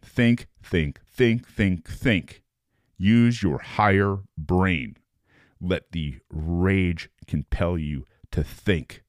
[0.05, 2.43] think, think, think, think, think.
[2.97, 4.97] Use your higher brain.
[5.61, 9.03] Let the rage compel you to think.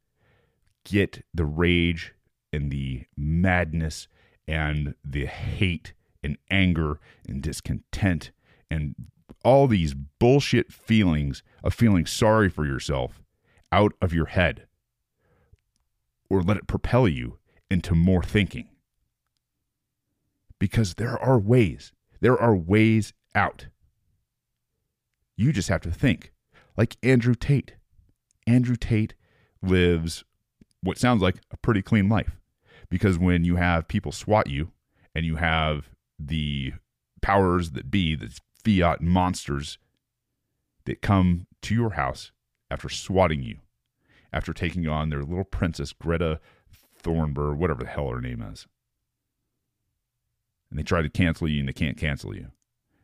[0.83, 2.13] Get the rage
[2.51, 4.07] and the madness
[4.47, 8.31] and the hate and anger and discontent
[8.69, 8.95] and
[9.43, 13.21] all these bullshit feelings of feeling sorry for yourself
[13.71, 14.65] out of your head
[16.29, 17.37] or let it propel you
[17.69, 18.69] into more thinking.
[20.59, 21.91] Because there are ways,
[22.21, 23.67] there are ways out.
[25.37, 26.31] You just have to think.
[26.77, 27.73] Like Andrew Tate.
[28.47, 29.15] Andrew Tate
[29.61, 30.23] lives
[30.81, 32.37] what sounds like a pretty clean life.
[32.89, 34.71] Because when you have people swat you
[35.13, 35.89] and you have
[36.19, 36.73] the
[37.21, 39.77] powers that be, the fiat monsters
[40.85, 42.31] that come to your house
[42.69, 43.57] after swatting you,
[44.31, 46.39] after taking on their little princess, Greta
[46.97, 48.67] Thornburg, whatever the hell her name is.
[50.75, 52.47] And they try to cancel you and they can't cancel you.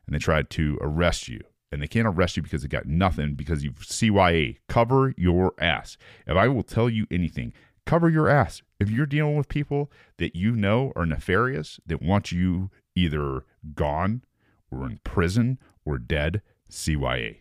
[0.05, 1.39] And they tried to arrest you.
[1.71, 4.57] And they can't arrest you because they got nothing because you've CYA.
[4.67, 5.95] Cover your ass.
[6.27, 7.53] If I will tell you anything,
[7.85, 8.61] cover your ass.
[8.77, 14.25] If you're dealing with people that you know are nefarious, that want you either gone
[14.69, 17.37] or in prison or dead, CYA.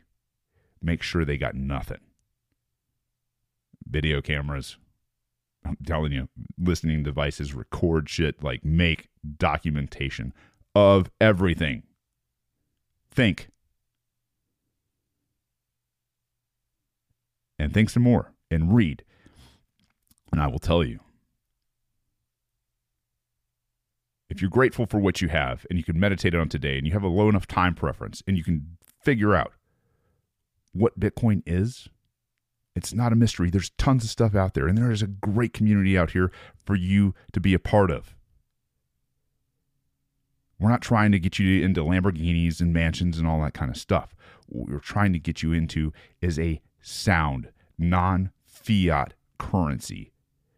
[0.81, 1.99] Make sure they got nothing.
[3.85, 4.77] Video cameras,
[5.65, 10.33] I'm telling you, listening devices record shit, like make documentation
[10.75, 11.83] of everything.
[13.11, 13.49] Think.
[17.59, 19.05] And think some more and read.
[20.33, 21.01] And I will tell you
[24.31, 26.93] if you're grateful for what you have and you can meditate on today and you
[26.93, 29.53] have a low enough time preference and you can figure out
[30.73, 31.89] what Bitcoin is,
[32.75, 33.51] it's not a mystery.
[33.51, 36.31] There's tons of stuff out there, and there is a great community out here
[36.65, 38.15] for you to be a part of.
[40.59, 43.77] We're not trying to get you into Lamborghinis and mansions and all that kind of
[43.77, 44.15] stuff.
[44.47, 50.13] What we're trying to get you into is a sound, non fiat currency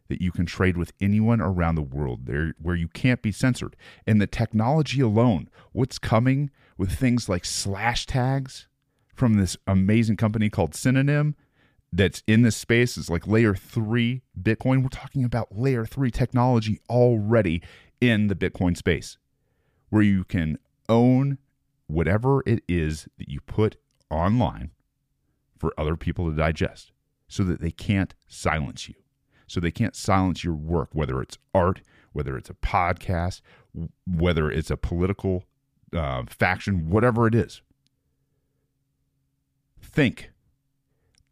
[0.09, 3.77] that you can trade with anyone around the world there where you can't be censored.
[4.07, 8.67] And the technology alone, what's coming with things like slash tags
[9.15, 11.37] from this amazing company called Synonym
[11.93, 14.83] that's in this space is like layer 3 Bitcoin.
[14.83, 17.63] We're talking about layer 3 technology already
[18.01, 19.19] in the Bitcoin space
[19.91, 21.39] where you can own
[21.87, 23.77] whatever it is that you put
[24.11, 24.71] online
[25.59, 26.93] for other people to digest
[27.29, 28.95] so that they can't silence you
[29.53, 31.83] so they can't silence your work, whether it's art,
[32.15, 33.43] whether it's a podcast,
[34.07, 35.45] whether it's a political
[35.95, 37.61] uh, faction, whatever it is.
[39.83, 40.31] Think,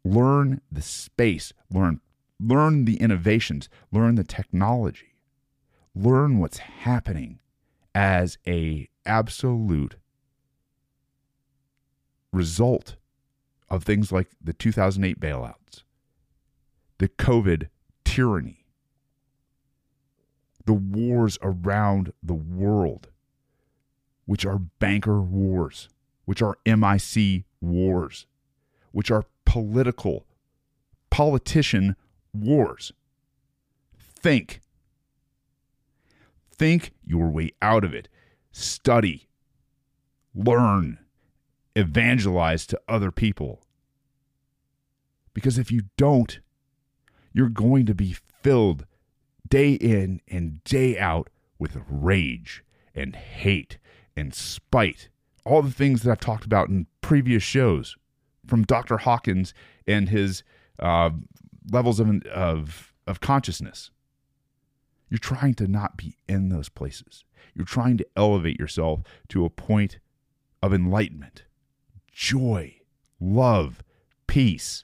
[0.03, 2.01] learn the space, learn
[2.39, 5.13] learn the innovations, learn the technology,
[5.95, 7.39] learn what's happening
[7.93, 9.95] as a absolute
[12.31, 12.95] result
[13.69, 15.83] of things like the 2008 bailouts,
[16.97, 17.69] the COVID
[18.03, 18.65] tyranny,
[20.65, 23.09] the wars around the world,
[24.25, 25.89] which are banker wars,
[26.25, 28.25] which are MIC wars,
[28.91, 30.25] which are political,
[31.09, 31.97] politician
[32.33, 32.93] wars.
[33.99, 34.61] Think.
[36.55, 38.07] Think your way out of it.
[38.53, 39.27] Study.
[40.33, 40.99] Learn.
[41.75, 43.61] Evangelize to other people.
[45.33, 46.39] Because if you don't,
[47.33, 48.85] you're going to be filled
[49.49, 52.63] day in and day out with rage
[52.95, 53.79] and hate
[54.15, 55.09] and spite.
[55.43, 57.97] All the things that I've talked about in previous shows
[58.51, 58.97] from Dr.
[58.97, 59.53] Hawkins
[59.87, 60.43] and his
[60.77, 61.11] uh,
[61.71, 63.91] levels of, of, of consciousness.
[65.09, 67.23] You're trying to not be in those places.
[67.55, 69.99] You're trying to elevate yourself to a point
[70.61, 71.45] of enlightenment,
[72.11, 72.81] joy,
[73.21, 73.83] love,
[74.27, 74.83] peace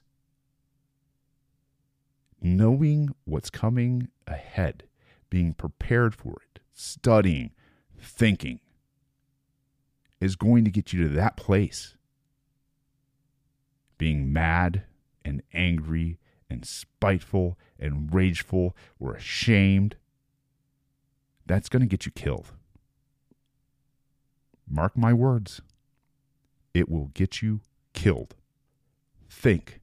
[2.41, 4.84] knowing what's coming ahead,
[5.30, 7.51] being prepared for it, studying,
[7.99, 8.61] thinking
[10.22, 11.97] is going to get you to that place.
[13.98, 14.84] Being mad
[15.24, 16.20] and angry
[16.50, 19.95] and spiteful and rageful or ashamed,
[21.45, 22.52] that's going to get you killed.
[24.70, 25.62] Mark my words,
[26.74, 27.62] it will get you
[27.93, 28.36] killed.
[29.30, 29.80] Think,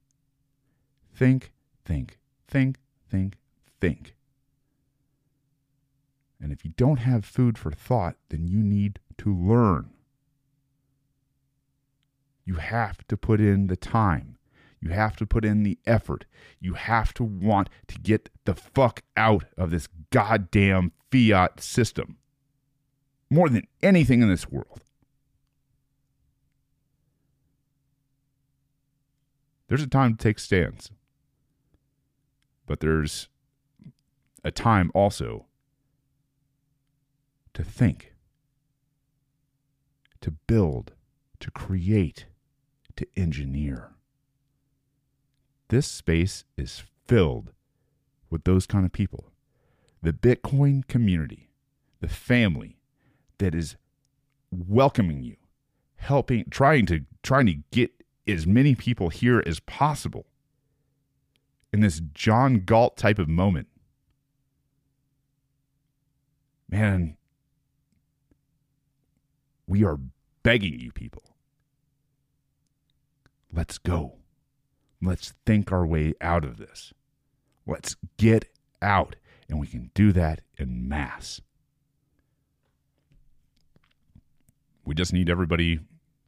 [1.14, 1.52] think,
[1.84, 2.78] think, think,
[3.10, 3.36] think,
[3.80, 4.14] think.
[6.40, 9.90] And if you don't have food for thought, then you need to learn.
[12.44, 14.38] You have to put in the time.
[14.80, 16.26] You have to put in the effort.
[16.60, 22.18] You have to want to get the fuck out of this goddamn fiat system.
[23.30, 24.82] More than anything in this world.
[29.68, 30.90] There's a time to take stands,
[32.66, 33.28] but there's
[34.44, 35.46] a time also
[37.54, 38.12] to think,
[40.20, 40.92] to build,
[41.40, 42.26] to create,
[42.96, 43.92] to engineer.
[45.68, 47.52] This space is filled
[48.30, 49.30] with those kind of people.
[50.02, 51.50] The Bitcoin community,
[52.00, 52.78] the family
[53.38, 53.76] that is
[54.50, 55.36] welcoming you,
[55.96, 57.90] helping, trying to trying to get
[58.26, 60.26] as many people here as possible
[61.72, 63.68] in this John Galt type of moment.
[66.68, 67.16] Man,
[69.66, 69.98] we are
[70.42, 71.33] begging you people.
[73.54, 74.16] Let's go.
[75.00, 76.92] Let's think our way out of this.
[77.66, 78.46] Let's get
[78.82, 79.16] out.
[79.48, 81.40] And we can do that in mass.
[84.84, 85.78] We just need everybody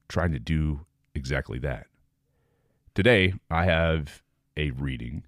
[0.09, 0.81] trying to do
[1.15, 1.87] exactly that.
[2.95, 4.23] Today, I have
[4.57, 5.25] a reading.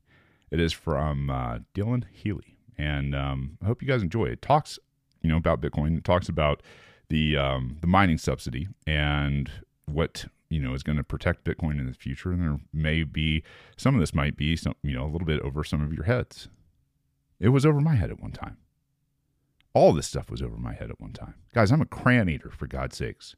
[0.51, 2.59] It is from uh, Dillon Healy.
[2.77, 4.33] And um, I hope you guys enjoy it.
[4.35, 4.43] it.
[4.43, 4.79] Talks,
[5.21, 5.99] you know, about Bitcoin.
[5.99, 6.63] It talks about
[7.09, 9.51] the um, the mining subsidy and
[9.87, 12.33] what you know is going to protect Bitcoin in the future.
[12.33, 13.43] And there may be
[13.77, 16.05] some of this might be some you know a little bit over some of your
[16.05, 16.49] heads.
[17.41, 18.59] It was over my head at one time.
[19.75, 21.71] All this stuff was over my head at one time, guys.
[21.71, 23.37] I'm a crayon eater for God's sakes.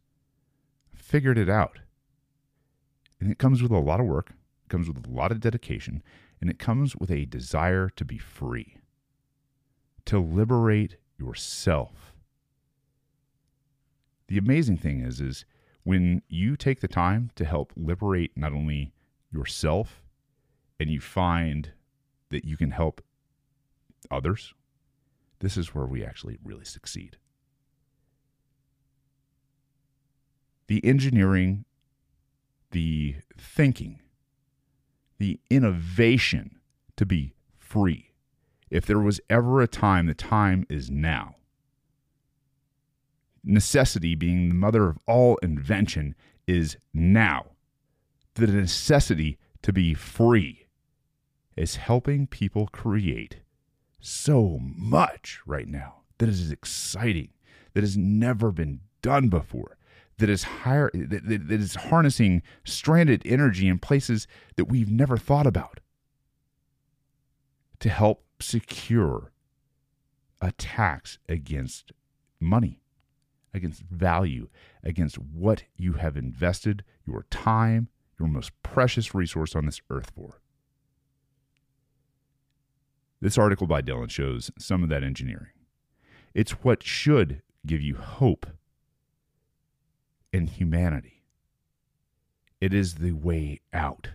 [0.94, 1.80] I figured it out,
[3.20, 4.30] and it comes with a lot of work.
[4.64, 6.02] It comes with a lot of dedication,
[6.40, 8.78] and it comes with a desire to be free,
[10.06, 12.10] to liberate yourself
[14.30, 15.44] the amazing thing is is
[15.90, 18.92] when you take the time to help liberate not only
[19.32, 20.04] yourself
[20.78, 21.72] and you find
[22.28, 23.02] that you can help
[24.08, 24.54] others
[25.40, 27.16] this is where we actually really succeed.
[30.68, 31.64] The engineering
[32.70, 34.00] the thinking
[35.18, 36.60] the innovation
[36.96, 38.12] to be free.
[38.70, 41.34] If there was ever a time the time is now
[43.44, 46.14] necessity being the mother of all invention
[46.46, 47.46] is now.
[48.34, 50.66] The necessity to be free
[51.56, 53.40] is helping people create
[54.00, 57.30] so much right now that is exciting,
[57.74, 59.76] that has never been done before,
[60.18, 64.26] that is higher, that, that is harnessing stranded energy in places
[64.56, 65.80] that we've never thought about
[67.80, 69.32] to help secure
[70.40, 71.92] attacks against
[72.38, 72.79] money
[73.52, 74.48] against value,
[74.82, 77.88] against what you have invested your time,
[78.18, 80.40] your most precious resource on this earth for.
[83.20, 85.52] This article by Dillon shows some of that engineering.
[86.34, 88.46] It's what should give you hope
[90.32, 91.24] in humanity.
[92.60, 94.10] It is the way out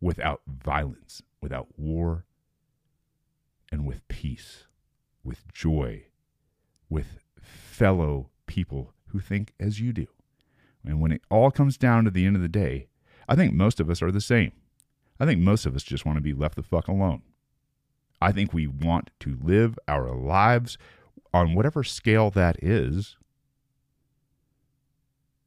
[0.00, 2.24] without violence, without war,
[3.70, 4.64] and with peace,
[5.24, 6.04] with joy,
[6.88, 10.06] with fellow people who think as you do.
[10.84, 12.88] And when it all comes down to the end of the day,
[13.28, 14.52] I think most of us are the same.
[15.18, 17.22] I think most of us just want to be left the fuck alone.
[18.20, 20.78] I think we want to live our lives
[21.34, 23.16] on whatever scale that is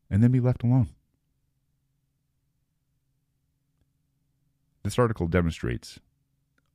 [0.09, 0.89] and then be left alone.
[4.83, 5.99] This article demonstrates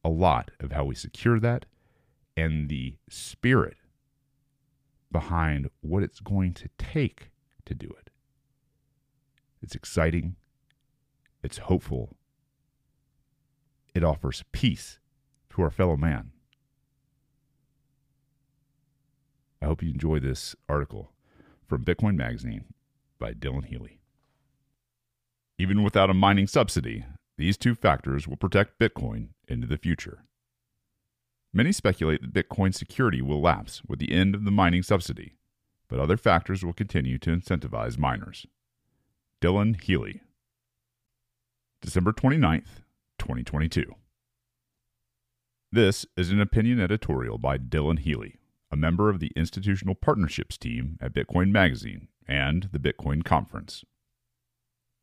[0.04, 1.66] a lot of how we secure that
[2.36, 3.76] and the spirit
[5.14, 7.30] behind what it's going to take
[7.64, 8.10] to do it.
[9.62, 10.34] It's exciting,
[11.40, 12.16] it's hopeful,
[13.94, 14.98] it offers peace
[15.50, 16.32] to our fellow man.
[19.62, 21.12] I hope you enjoy this article
[21.64, 22.64] from Bitcoin Magazine
[23.20, 24.00] by Dillon Healy.
[25.58, 27.04] Even without a mining subsidy,
[27.38, 30.24] these two factors will protect Bitcoin into the future.
[31.56, 35.36] Many speculate that Bitcoin security will lapse with the end of the mining subsidy,
[35.86, 38.44] but other factors will continue to incentivize miners.
[39.40, 40.20] Dillon Healy,
[41.80, 42.82] December 29th,
[43.20, 43.84] 2022.
[45.70, 48.40] This is an opinion editorial by Dillon Healy,
[48.72, 53.84] a member of the institutional partnerships team at Bitcoin Magazine and the Bitcoin Conference.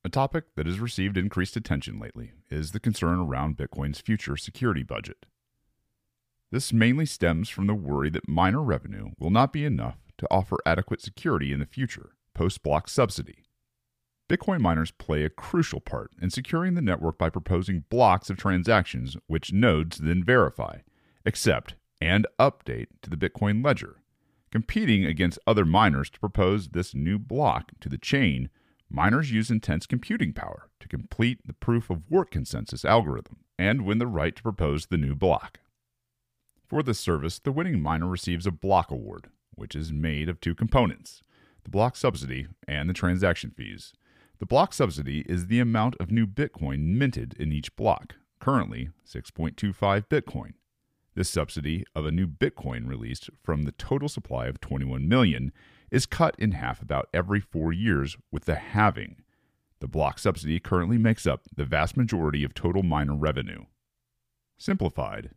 [0.04, 4.84] A topic that has received increased attention lately is the concern around Bitcoin's future security
[4.84, 5.28] budget.
[6.52, 10.58] This mainly stems from the worry that miner revenue will not be enough to offer
[10.66, 13.46] adequate security in the future post block subsidy.
[14.30, 19.16] Bitcoin miners play a crucial part in securing the network by proposing blocks of transactions
[19.28, 20.80] which nodes then verify,
[21.26, 24.02] accept, and update to the Bitcoin ledger.
[24.52, 28.50] Competing against other miners to propose this new block to the chain,
[28.90, 34.00] miners use intense computing power to complete the proof of work consensus algorithm and win
[34.00, 35.60] the right to propose the new block.
[36.72, 40.56] For this service, the winning miner receives a block award, which is made of two
[40.56, 41.22] components
[41.66, 43.92] the block subsidy and the transaction fees.
[44.40, 50.08] The block subsidy is the amount of new Bitcoin minted in each block, currently 6.25
[50.08, 50.54] Bitcoin.
[51.14, 55.52] This subsidy of a new Bitcoin released from the total supply of 21 million
[55.92, 59.18] is cut in half about every four years with the halving.
[59.82, 63.66] The block subsidy currently makes up the vast majority of total miner revenue.
[64.58, 65.32] Simplified,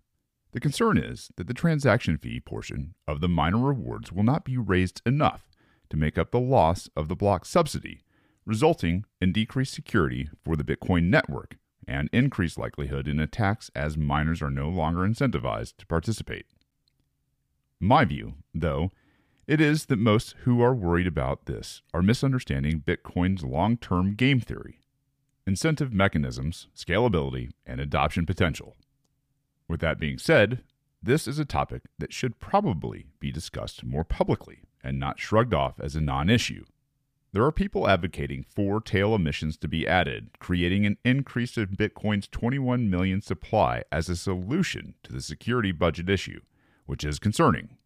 [0.54, 4.56] the concern is that the transaction fee portion of the miner rewards will not be
[4.56, 5.50] raised enough
[5.90, 8.04] to make up the loss of the block subsidy
[8.46, 11.56] resulting in decreased security for the Bitcoin network
[11.88, 16.46] and increased likelihood in attacks as miners are no longer incentivized to participate.
[17.80, 18.92] My view, though,
[19.48, 24.40] it is that most who are worried about this are misunderstanding Bitcoin's long term game
[24.40, 24.78] theory,
[25.48, 28.76] incentive mechanisms, scalability, and adoption potential.
[29.68, 30.62] With that being said,
[31.02, 35.80] this is a topic that should probably be discussed more publicly and not shrugged off
[35.80, 36.64] as a non issue.
[37.32, 42.28] There are people advocating for tail emissions to be added, creating an increase in Bitcoin's
[42.28, 46.40] 21 million supply as a solution to the security budget issue,
[46.86, 47.76] which is concerning.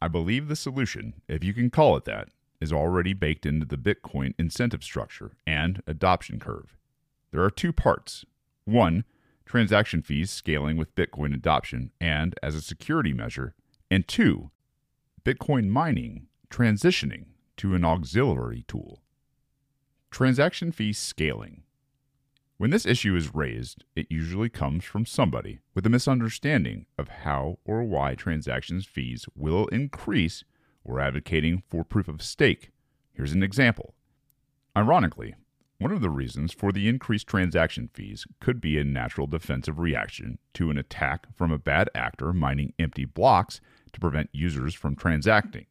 [0.00, 2.28] I believe the solution, if you can call it that,
[2.60, 6.76] is already baked into the Bitcoin incentive structure and adoption curve.
[7.30, 8.24] There are two parts.
[8.64, 9.04] One,
[9.48, 13.54] transaction fees scaling with Bitcoin adoption and as a security measure,
[13.90, 14.50] and two,
[15.24, 17.24] Bitcoin mining transitioning
[17.56, 19.02] to an auxiliary tool.
[20.10, 21.62] Transaction fee scaling.
[22.58, 27.58] When this issue is raised, it usually comes from somebody with a misunderstanding of how
[27.64, 30.44] or why transactions fees will increase
[30.84, 32.70] or advocating for proof of stake.
[33.12, 33.94] Here's an example.
[34.76, 35.34] Ironically,
[35.78, 40.38] one of the reasons for the increased transaction fees could be a natural defensive reaction
[40.54, 43.60] to an attack from a bad actor mining empty blocks
[43.92, 45.66] to prevent users from transacting.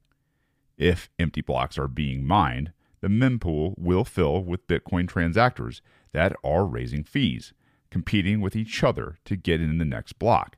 [0.78, 5.82] If empty blocks are being mined, the mempool will fill with Bitcoin transactors
[6.14, 7.54] that are raising fees,
[7.92, 10.58] competing with each other to get in the next block.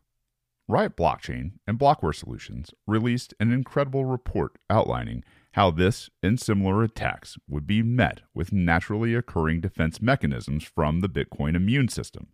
[0.68, 5.24] Riot Blockchain and Blockware Solutions released an incredible report outlining
[5.54, 11.10] how this and similar attacks would be met with naturally occurring defense mechanisms from the
[11.10, 12.28] Bitcoin immune system,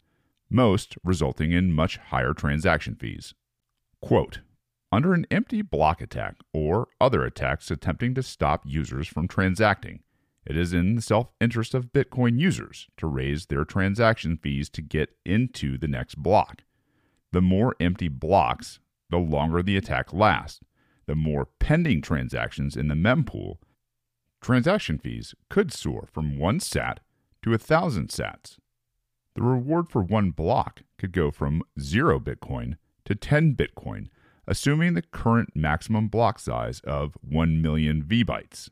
[0.49, 3.33] most resulting in much higher transaction fees.
[4.01, 4.41] Quote,
[4.91, 10.01] under an empty block attack or other attacks attempting to stop users from transacting.
[10.45, 14.81] It is in the self interest of Bitcoin users to raise their transaction fees to
[14.81, 16.63] get into the next block.
[17.31, 20.61] The more empty blocks, the longer the attack lasts.
[21.07, 23.57] The more pending transactions in the mempool,
[24.41, 26.99] transaction fees could soar from 1 sat
[27.43, 28.57] to a 1,000 sats.
[29.35, 34.07] The reward for one block could go from 0 Bitcoin to 10 Bitcoin
[34.47, 38.69] assuming the current maximum block size of 1 million vbytes.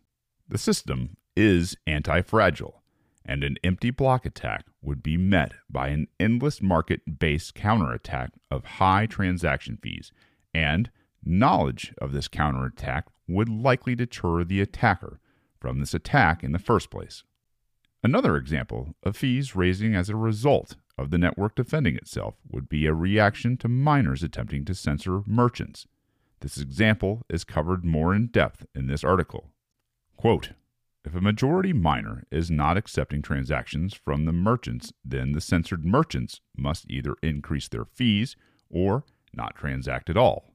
[0.47, 2.83] The system is anti fragile,
[3.25, 8.65] and an empty block attack would be met by an endless market based counterattack of
[8.65, 10.11] high transaction fees,
[10.53, 10.91] and
[11.25, 15.19] knowledge of this counterattack would likely deter the attacker
[15.59, 17.23] from this attack in the first place.
[18.03, 22.85] Another example of fees raising as a result of the network defending itself would be
[22.85, 25.87] a reaction to miners attempting to censor merchants.
[26.41, 29.51] This example is covered more in depth in this article.
[30.17, 30.51] Quote,
[31.05, 36.39] if a majority miner is not accepting transactions from the merchants, then the censored merchants
[36.55, 38.35] must either increase their fees
[38.69, 39.03] or
[39.33, 40.52] not transact at all.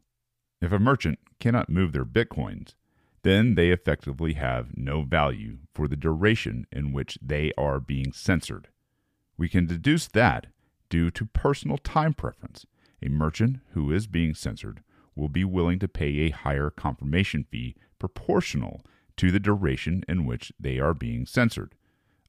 [0.60, 2.74] If a merchant cannot move their bitcoins,
[3.22, 8.68] then they effectively have no value for the duration in which they are being censored.
[9.36, 10.46] We can deduce that,
[10.88, 12.66] due to personal time preference,
[13.02, 14.82] a merchant who is being censored
[15.14, 18.82] will be willing to pay a higher confirmation fee proportional
[19.16, 21.74] to the duration in which they are being censored,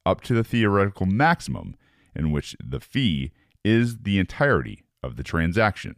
[0.06, 1.76] up to the theoretical maximum
[2.16, 3.32] in which the fee
[3.64, 5.96] is the entirety of the transaction.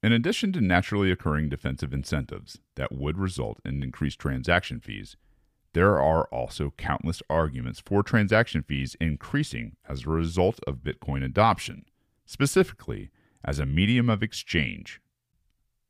[0.00, 5.16] In addition to naturally occurring defensive incentives that would result in increased transaction fees,
[5.72, 11.84] there are also countless arguments for transaction fees increasing as a result of Bitcoin adoption,
[12.24, 13.10] specifically
[13.44, 15.00] as a medium of exchange.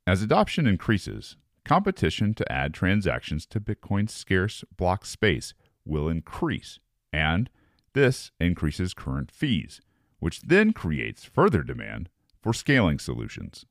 [0.07, 5.53] As adoption increases, competition to add transactions to Bitcoin's scarce block space
[5.85, 6.79] will increase,
[7.13, 7.51] and
[7.93, 9.83] this increases current fees,
[10.19, 12.09] which then creates further demand
[12.43, 13.67] for scaling solutions.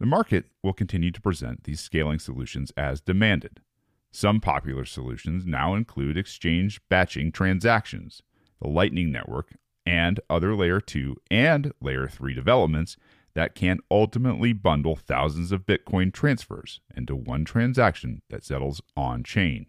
[0.00, 3.60] The market will continue to present these scaling solutions as demanded.
[4.12, 8.22] Some popular solutions now include exchange batching transactions,
[8.60, 12.96] the Lightning Network, and other Layer 2 and Layer 3 developments
[13.34, 19.66] that can ultimately bundle thousands of Bitcoin transfers into one transaction that settles on chain.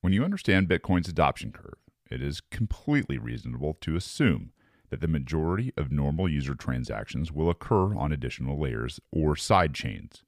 [0.00, 1.78] When you understand Bitcoin's adoption curve,
[2.10, 4.52] it is completely reasonable to assume
[4.90, 10.22] that the majority of normal user transactions will occur on additional layers or side chains.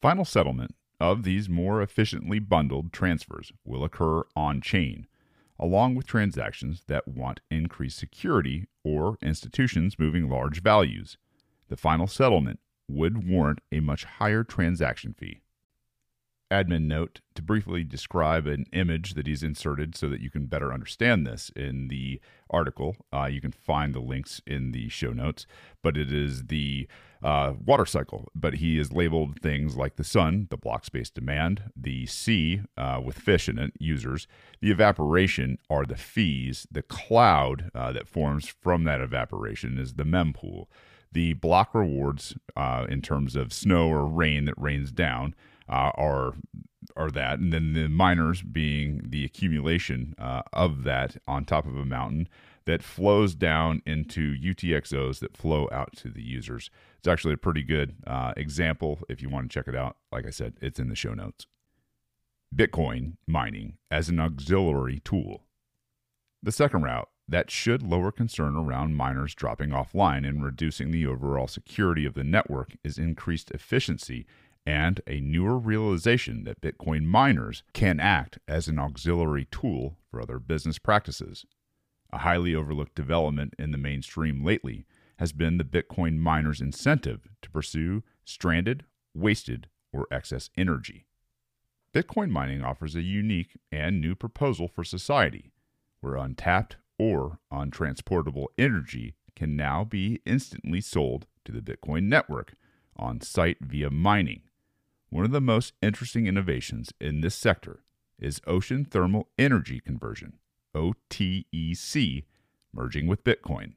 [0.00, 5.06] Final settlement of these more efficiently bundled transfers will occur on chain,
[5.58, 11.18] along with transactions that want increased security or institutions moving large values.
[11.68, 15.40] The final settlement would warrant a much higher transaction fee
[16.50, 20.72] admin note to briefly describe an image that he's inserted so that you can better
[20.72, 22.96] understand this in the article.
[23.12, 25.46] Uh, you can find the links in the show notes,
[25.82, 26.88] but it is the
[27.22, 28.28] uh, water cycle.
[28.34, 33.00] But he has labeled things like the sun, the block space demand, the sea uh,
[33.04, 34.26] with fish in it, users,
[34.60, 40.04] the evaporation are the fees, the cloud uh, that forms from that evaporation is the
[40.04, 40.66] mempool.
[41.12, 45.34] The block rewards, uh, in terms of snow or rain that rains down,
[45.70, 46.34] uh, are
[46.96, 51.76] are that, and then the miners being the accumulation uh, of that on top of
[51.76, 52.28] a mountain
[52.66, 56.70] that flows down into UTXOs that flow out to the users.
[56.98, 59.96] It's actually a pretty good uh, example if you want to check it out.
[60.12, 61.46] Like I said, it's in the show notes.
[62.54, 65.44] Bitcoin mining as an auxiliary tool.
[66.42, 71.46] The second route that should lower concern around miners dropping offline and reducing the overall
[71.46, 74.26] security of the network is increased efficiency
[74.66, 80.38] and a newer realization that Bitcoin miners can act as an auxiliary tool for other
[80.38, 81.46] business practices.
[82.12, 84.84] A highly overlooked development in the mainstream lately
[85.18, 88.84] has been the Bitcoin miners' incentive to pursue stranded,
[89.14, 91.06] wasted, or excess energy.
[91.92, 95.50] Bitcoin mining offers a unique and new proposal for society,
[96.00, 102.54] where untapped or untransportable energy can now be instantly sold to the Bitcoin network
[102.96, 104.42] on site via mining
[105.10, 107.82] one of the most interesting innovations in this sector
[108.18, 110.38] is ocean thermal energy conversion,
[110.74, 112.24] OTEC,
[112.72, 113.72] merging with Bitcoin.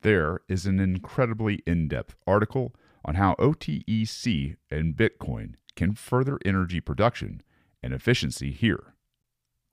[0.00, 6.80] There is an incredibly in depth article on how OTEC and Bitcoin can further energy
[6.80, 7.42] production
[7.82, 8.94] and efficiency here.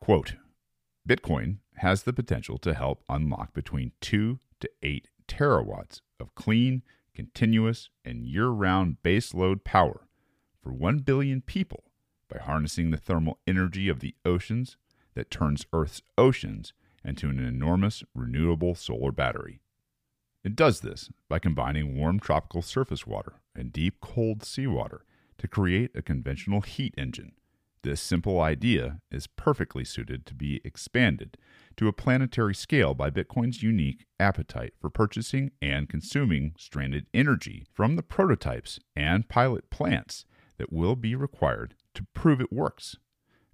[0.01, 0.35] Quote
[1.07, 6.83] Bitcoin has the potential to help unlock between 2 to 8 terawatts of clean,
[7.15, 10.07] continuous, and year round baseload power
[10.61, 11.83] for 1 billion people
[12.29, 14.77] by harnessing the thermal energy of the oceans
[15.15, 19.59] that turns Earth's oceans into an enormous renewable solar battery.
[20.43, 25.05] It does this by combining warm tropical surface water and deep cold seawater
[25.37, 27.33] to create a conventional heat engine.
[27.83, 31.35] This simple idea is perfectly suited to be expanded
[31.77, 37.95] to a planetary scale by Bitcoin's unique appetite for purchasing and consuming stranded energy from
[37.95, 40.25] the prototypes and pilot plants
[40.61, 42.95] that will be required to prove it works.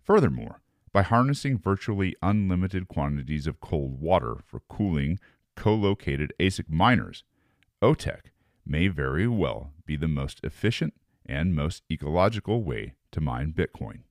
[0.03, 5.17] Furthermore, by harnessing virtually unlimited quantities of cold water for cooling
[5.55, 7.23] co located ASIC miners,
[7.81, 8.31] OTEC
[8.65, 10.95] may very well be the most efficient
[11.25, 14.01] and most ecological way to mine Bitcoin.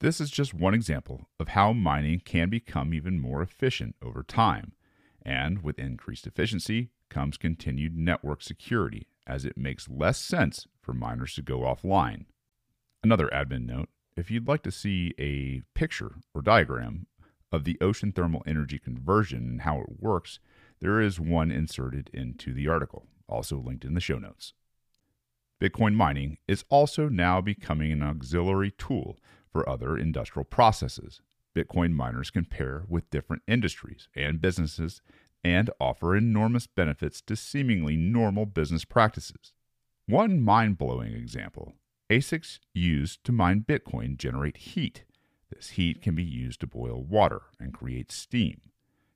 [0.00, 4.72] This is just one example of how mining can become even more efficient over time,
[5.22, 11.34] and with increased efficiency comes continued network security as it makes less sense for miners
[11.34, 12.24] to go offline.
[13.02, 17.06] Another admin note if you'd like to see a picture or diagram
[17.52, 20.38] of the ocean thermal energy conversion and how it works,
[20.80, 24.54] there is one inserted into the article, also linked in the show notes.
[25.60, 29.18] Bitcoin mining is also now becoming an auxiliary tool
[29.50, 31.20] for other industrial processes.
[31.54, 35.00] Bitcoin miners can pair with different industries and businesses
[35.42, 39.52] and offer enormous benefits to seemingly normal business practices.
[40.08, 41.74] One mind blowing example
[42.08, 45.02] ASICs used to mine Bitcoin generate heat.
[45.50, 48.60] This heat can be used to boil water and create steam.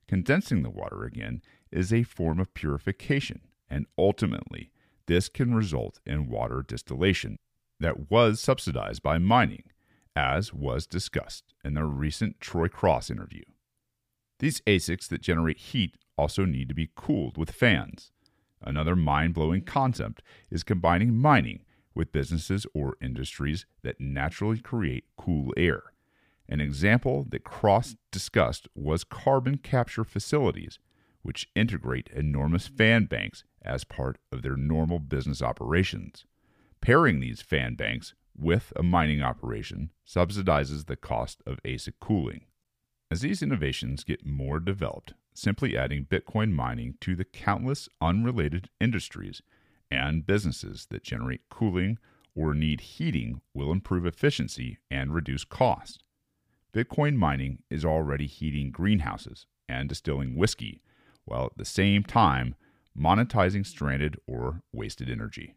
[0.08, 4.72] Condensing the water again is a form of purification, and ultimately,
[5.06, 7.36] this can result in water distillation
[7.78, 9.70] that was subsidized by mining,
[10.16, 13.44] as was discussed in the recent Troy Cross interview.
[14.40, 18.10] These ASICs that generate heat also need to be cooled with fans.
[18.62, 25.52] Another mind blowing concept is combining mining with businesses or industries that naturally create cool
[25.56, 25.82] air.
[26.48, 30.78] An example that Cross discussed was carbon capture facilities,
[31.22, 36.24] which integrate enormous fan banks as part of their normal business operations.
[36.80, 42.46] Pairing these fan banks with a mining operation subsidizes the cost of ASIC cooling.
[43.10, 49.42] As these innovations get more developed, simply adding Bitcoin mining to the countless unrelated industries
[49.90, 51.98] and businesses that generate cooling
[52.34, 56.04] or need heating will improve efficiency and reduce cost.
[56.72, 60.80] Bitcoin mining is already heating greenhouses and distilling whiskey,
[61.24, 62.54] while at the same time
[62.96, 65.54] monetizing stranded or wasted energy.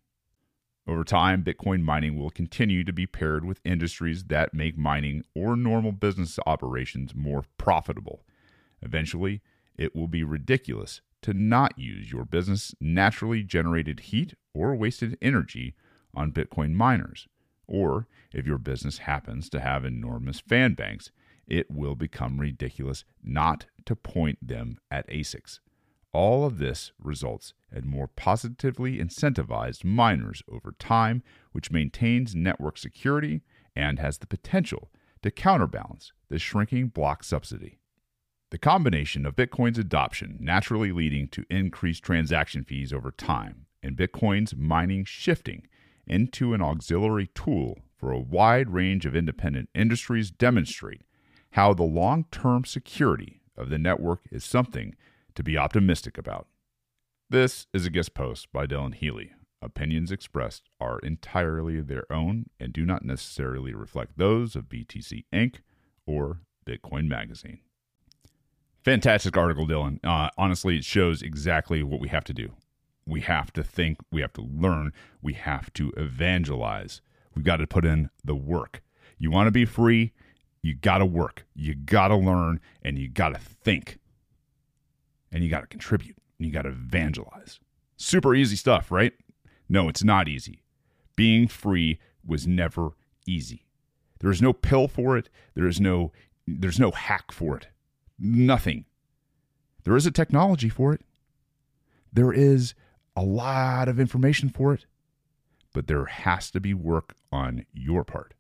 [0.86, 5.56] Over time, Bitcoin mining will continue to be paired with industries that make mining or
[5.56, 8.26] normal business operations more profitable.
[8.82, 9.42] Eventually,
[9.78, 15.76] it will be ridiculous to not use your business naturally generated heat or wasted energy
[16.14, 17.28] on Bitcoin miners.
[17.66, 21.12] Or if your business happens to have enormous fan banks,
[21.48, 25.60] it will become ridiculous not to point them at ASICs.
[26.14, 33.42] All of this results in more positively incentivized miners over time, which maintains network security
[33.76, 34.92] and has the potential
[35.24, 37.80] to counterbalance the shrinking block subsidy.
[38.54, 44.56] The combination of Bitcoin's adoption naturally leading to increased transaction fees over time and Bitcoin's
[44.56, 45.66] mining shifting
[46.06, 51.02] into an auxiliary tool for a wide range of independent industries demonstrate
[51.54, 54.94] how the long term security of the network is something
[55.34, 56.46] to be optimistic about.
[57.32, 59.32] This is a guest post by Dillon Healy.
[59.64, 65.56] Opinions expressed are entirely their own and do not necessarily reflect those of BTC Inc.
[66.06, 67.62] or Bitcoin Magazine.
[68.84, 70.00] Fantastic article, Dillon.
[70.04, 72.52] Uh, honestly, it shows exactly what we have to do.
[73.06, 77.02] We have to think, we have to learn, we have to evangelize.
[77.34, 78.82] We've got to put in the work.
[79.18, 80.12] You want to be free,
[80.62, 84.00] you got to work, you got to learn, and you got to think
[85.32, 87.60] and you got to contribute and you got to evangelize.
[87.98, 89.14] Super easy stuff, right?
[89.68, 90.64] No, it's not easy.
[91.16, 92.92] Being free was never
[93.26, 93.66] easy.
[94.20, 95.30] There is no pill for it.
[95.56, 96.12] There is no
[96.46, 97.68] there's no hack for it.
[98.18, 98.86] Nothing.
[99.84, 101.02] There is a technology for it.
[102.12, 102.74] There is
[103.16, 104.86] a lot of information for it,
[105.74, 108.34] but there has to be work on your part.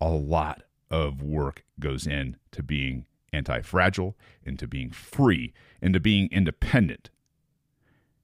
[0.00, 6.28] A lot of work goes in to being anti fragile, into being free, into being
[6.30, 7.10] independent.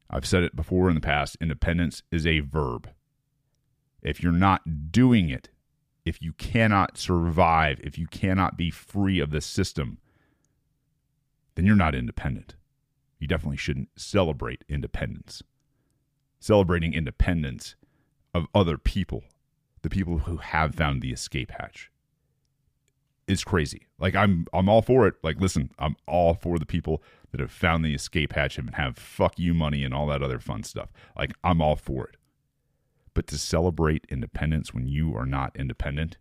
[0.08, 2.90] I've said it before in the past independence is a verb.
[4.02, 5.48] If you're not doing it,
[6.04, 9.98] if you cannot survive, if you cannot be free of the system,
[11.54, 12.56] then you're not independent.
[13.18, 15.42] You definitely shouldn't celebrate independence.
[16.40, 17.76] Celebrating independence
[18.34, 19.22] of other people,
[19.82, 21.90] the people who have found the escape hatch
[23.28, 23.86] is crazy.
[23.98, 25.14] Like I'm I'm all for it.
[25.22, 28.96] Like listen, I'm all for the people that have found the escape hatch and have
[28.96, 30.92] fuck you money and all that other fun stuff.
[31.16, 32.16] Like I'm all for it.
[33.14, 36.16] But to celebrate independence when you are not independent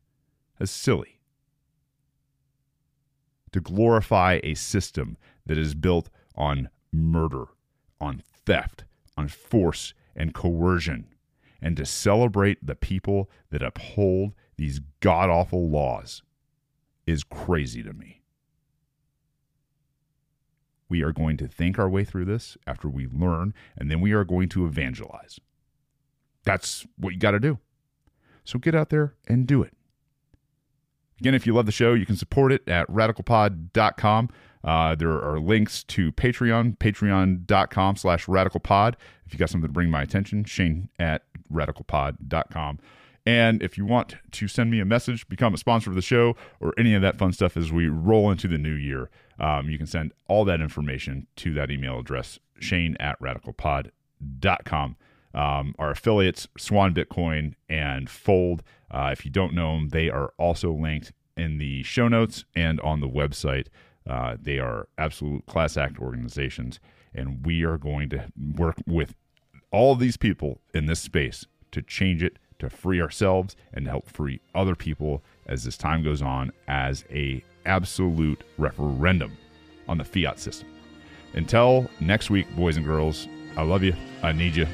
[0.60, 1.21] is silly.
[3.54, 7.46] To glorify a system that is built on murder,
[8.00, 8.86] on theft,
[9.18, 11.08] on force and coercion,
[11.62, 16.24] and to celebrate the people that uphold these god awful laws
[17.06, 18.22] is crazy to me.
[20.90, 24.12] We are going to think our way through this after we learn, and then we
[24.12, 25.40] are going to evangelize.
[26.44, 27.60] That's what you got to do.
[28.44, 29.74] So get out there and do it.
[31.22, 34.30] Again, if you love the show, you can support it at radicalpod.com.
[34.64, 38.96] Uh, there are links to Patreon, patreon.com slash radicalpod.
[39.28, 41.22] If you got something to bring my attention, Shane at
[41.54, 42.80] radicalpod.com.
[43.24, 46.36] And if you want to send me a message, become a sponsor of the show,
[46.60, 49.78] or any of that fun stuff as we roll into the new year, um, you
[49.78, 54.96] can send all that information to that email address, shane at radicalpod.com.
[55.36, 60.34] Um, our affiliates, Swan Bitcoin and Fold, uh, if you don't know them, they are
[60.38, 63.68] also linked in the show notes and on the website.
[64.10, 66.80] Uh, they are absolute class act organizations,
[67.14, 68.26] and we are going to
[68.56, 69.16] work with
[69.72, 74.40] all these people in this space to change it to free ourselves and help free
[74.54, 79.38] other people as this time goes on as a absolute referendum
[79.88, 80.68] on the fiat system.
[81.34, 83.94] Until next week, boys and girls, I love you.
[84.22, 84.68] I need you.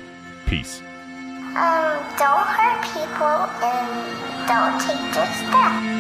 [0.47, 0.81] Peace.
[1.57, 5.96] Um, don't hurt people and don't take their stuff.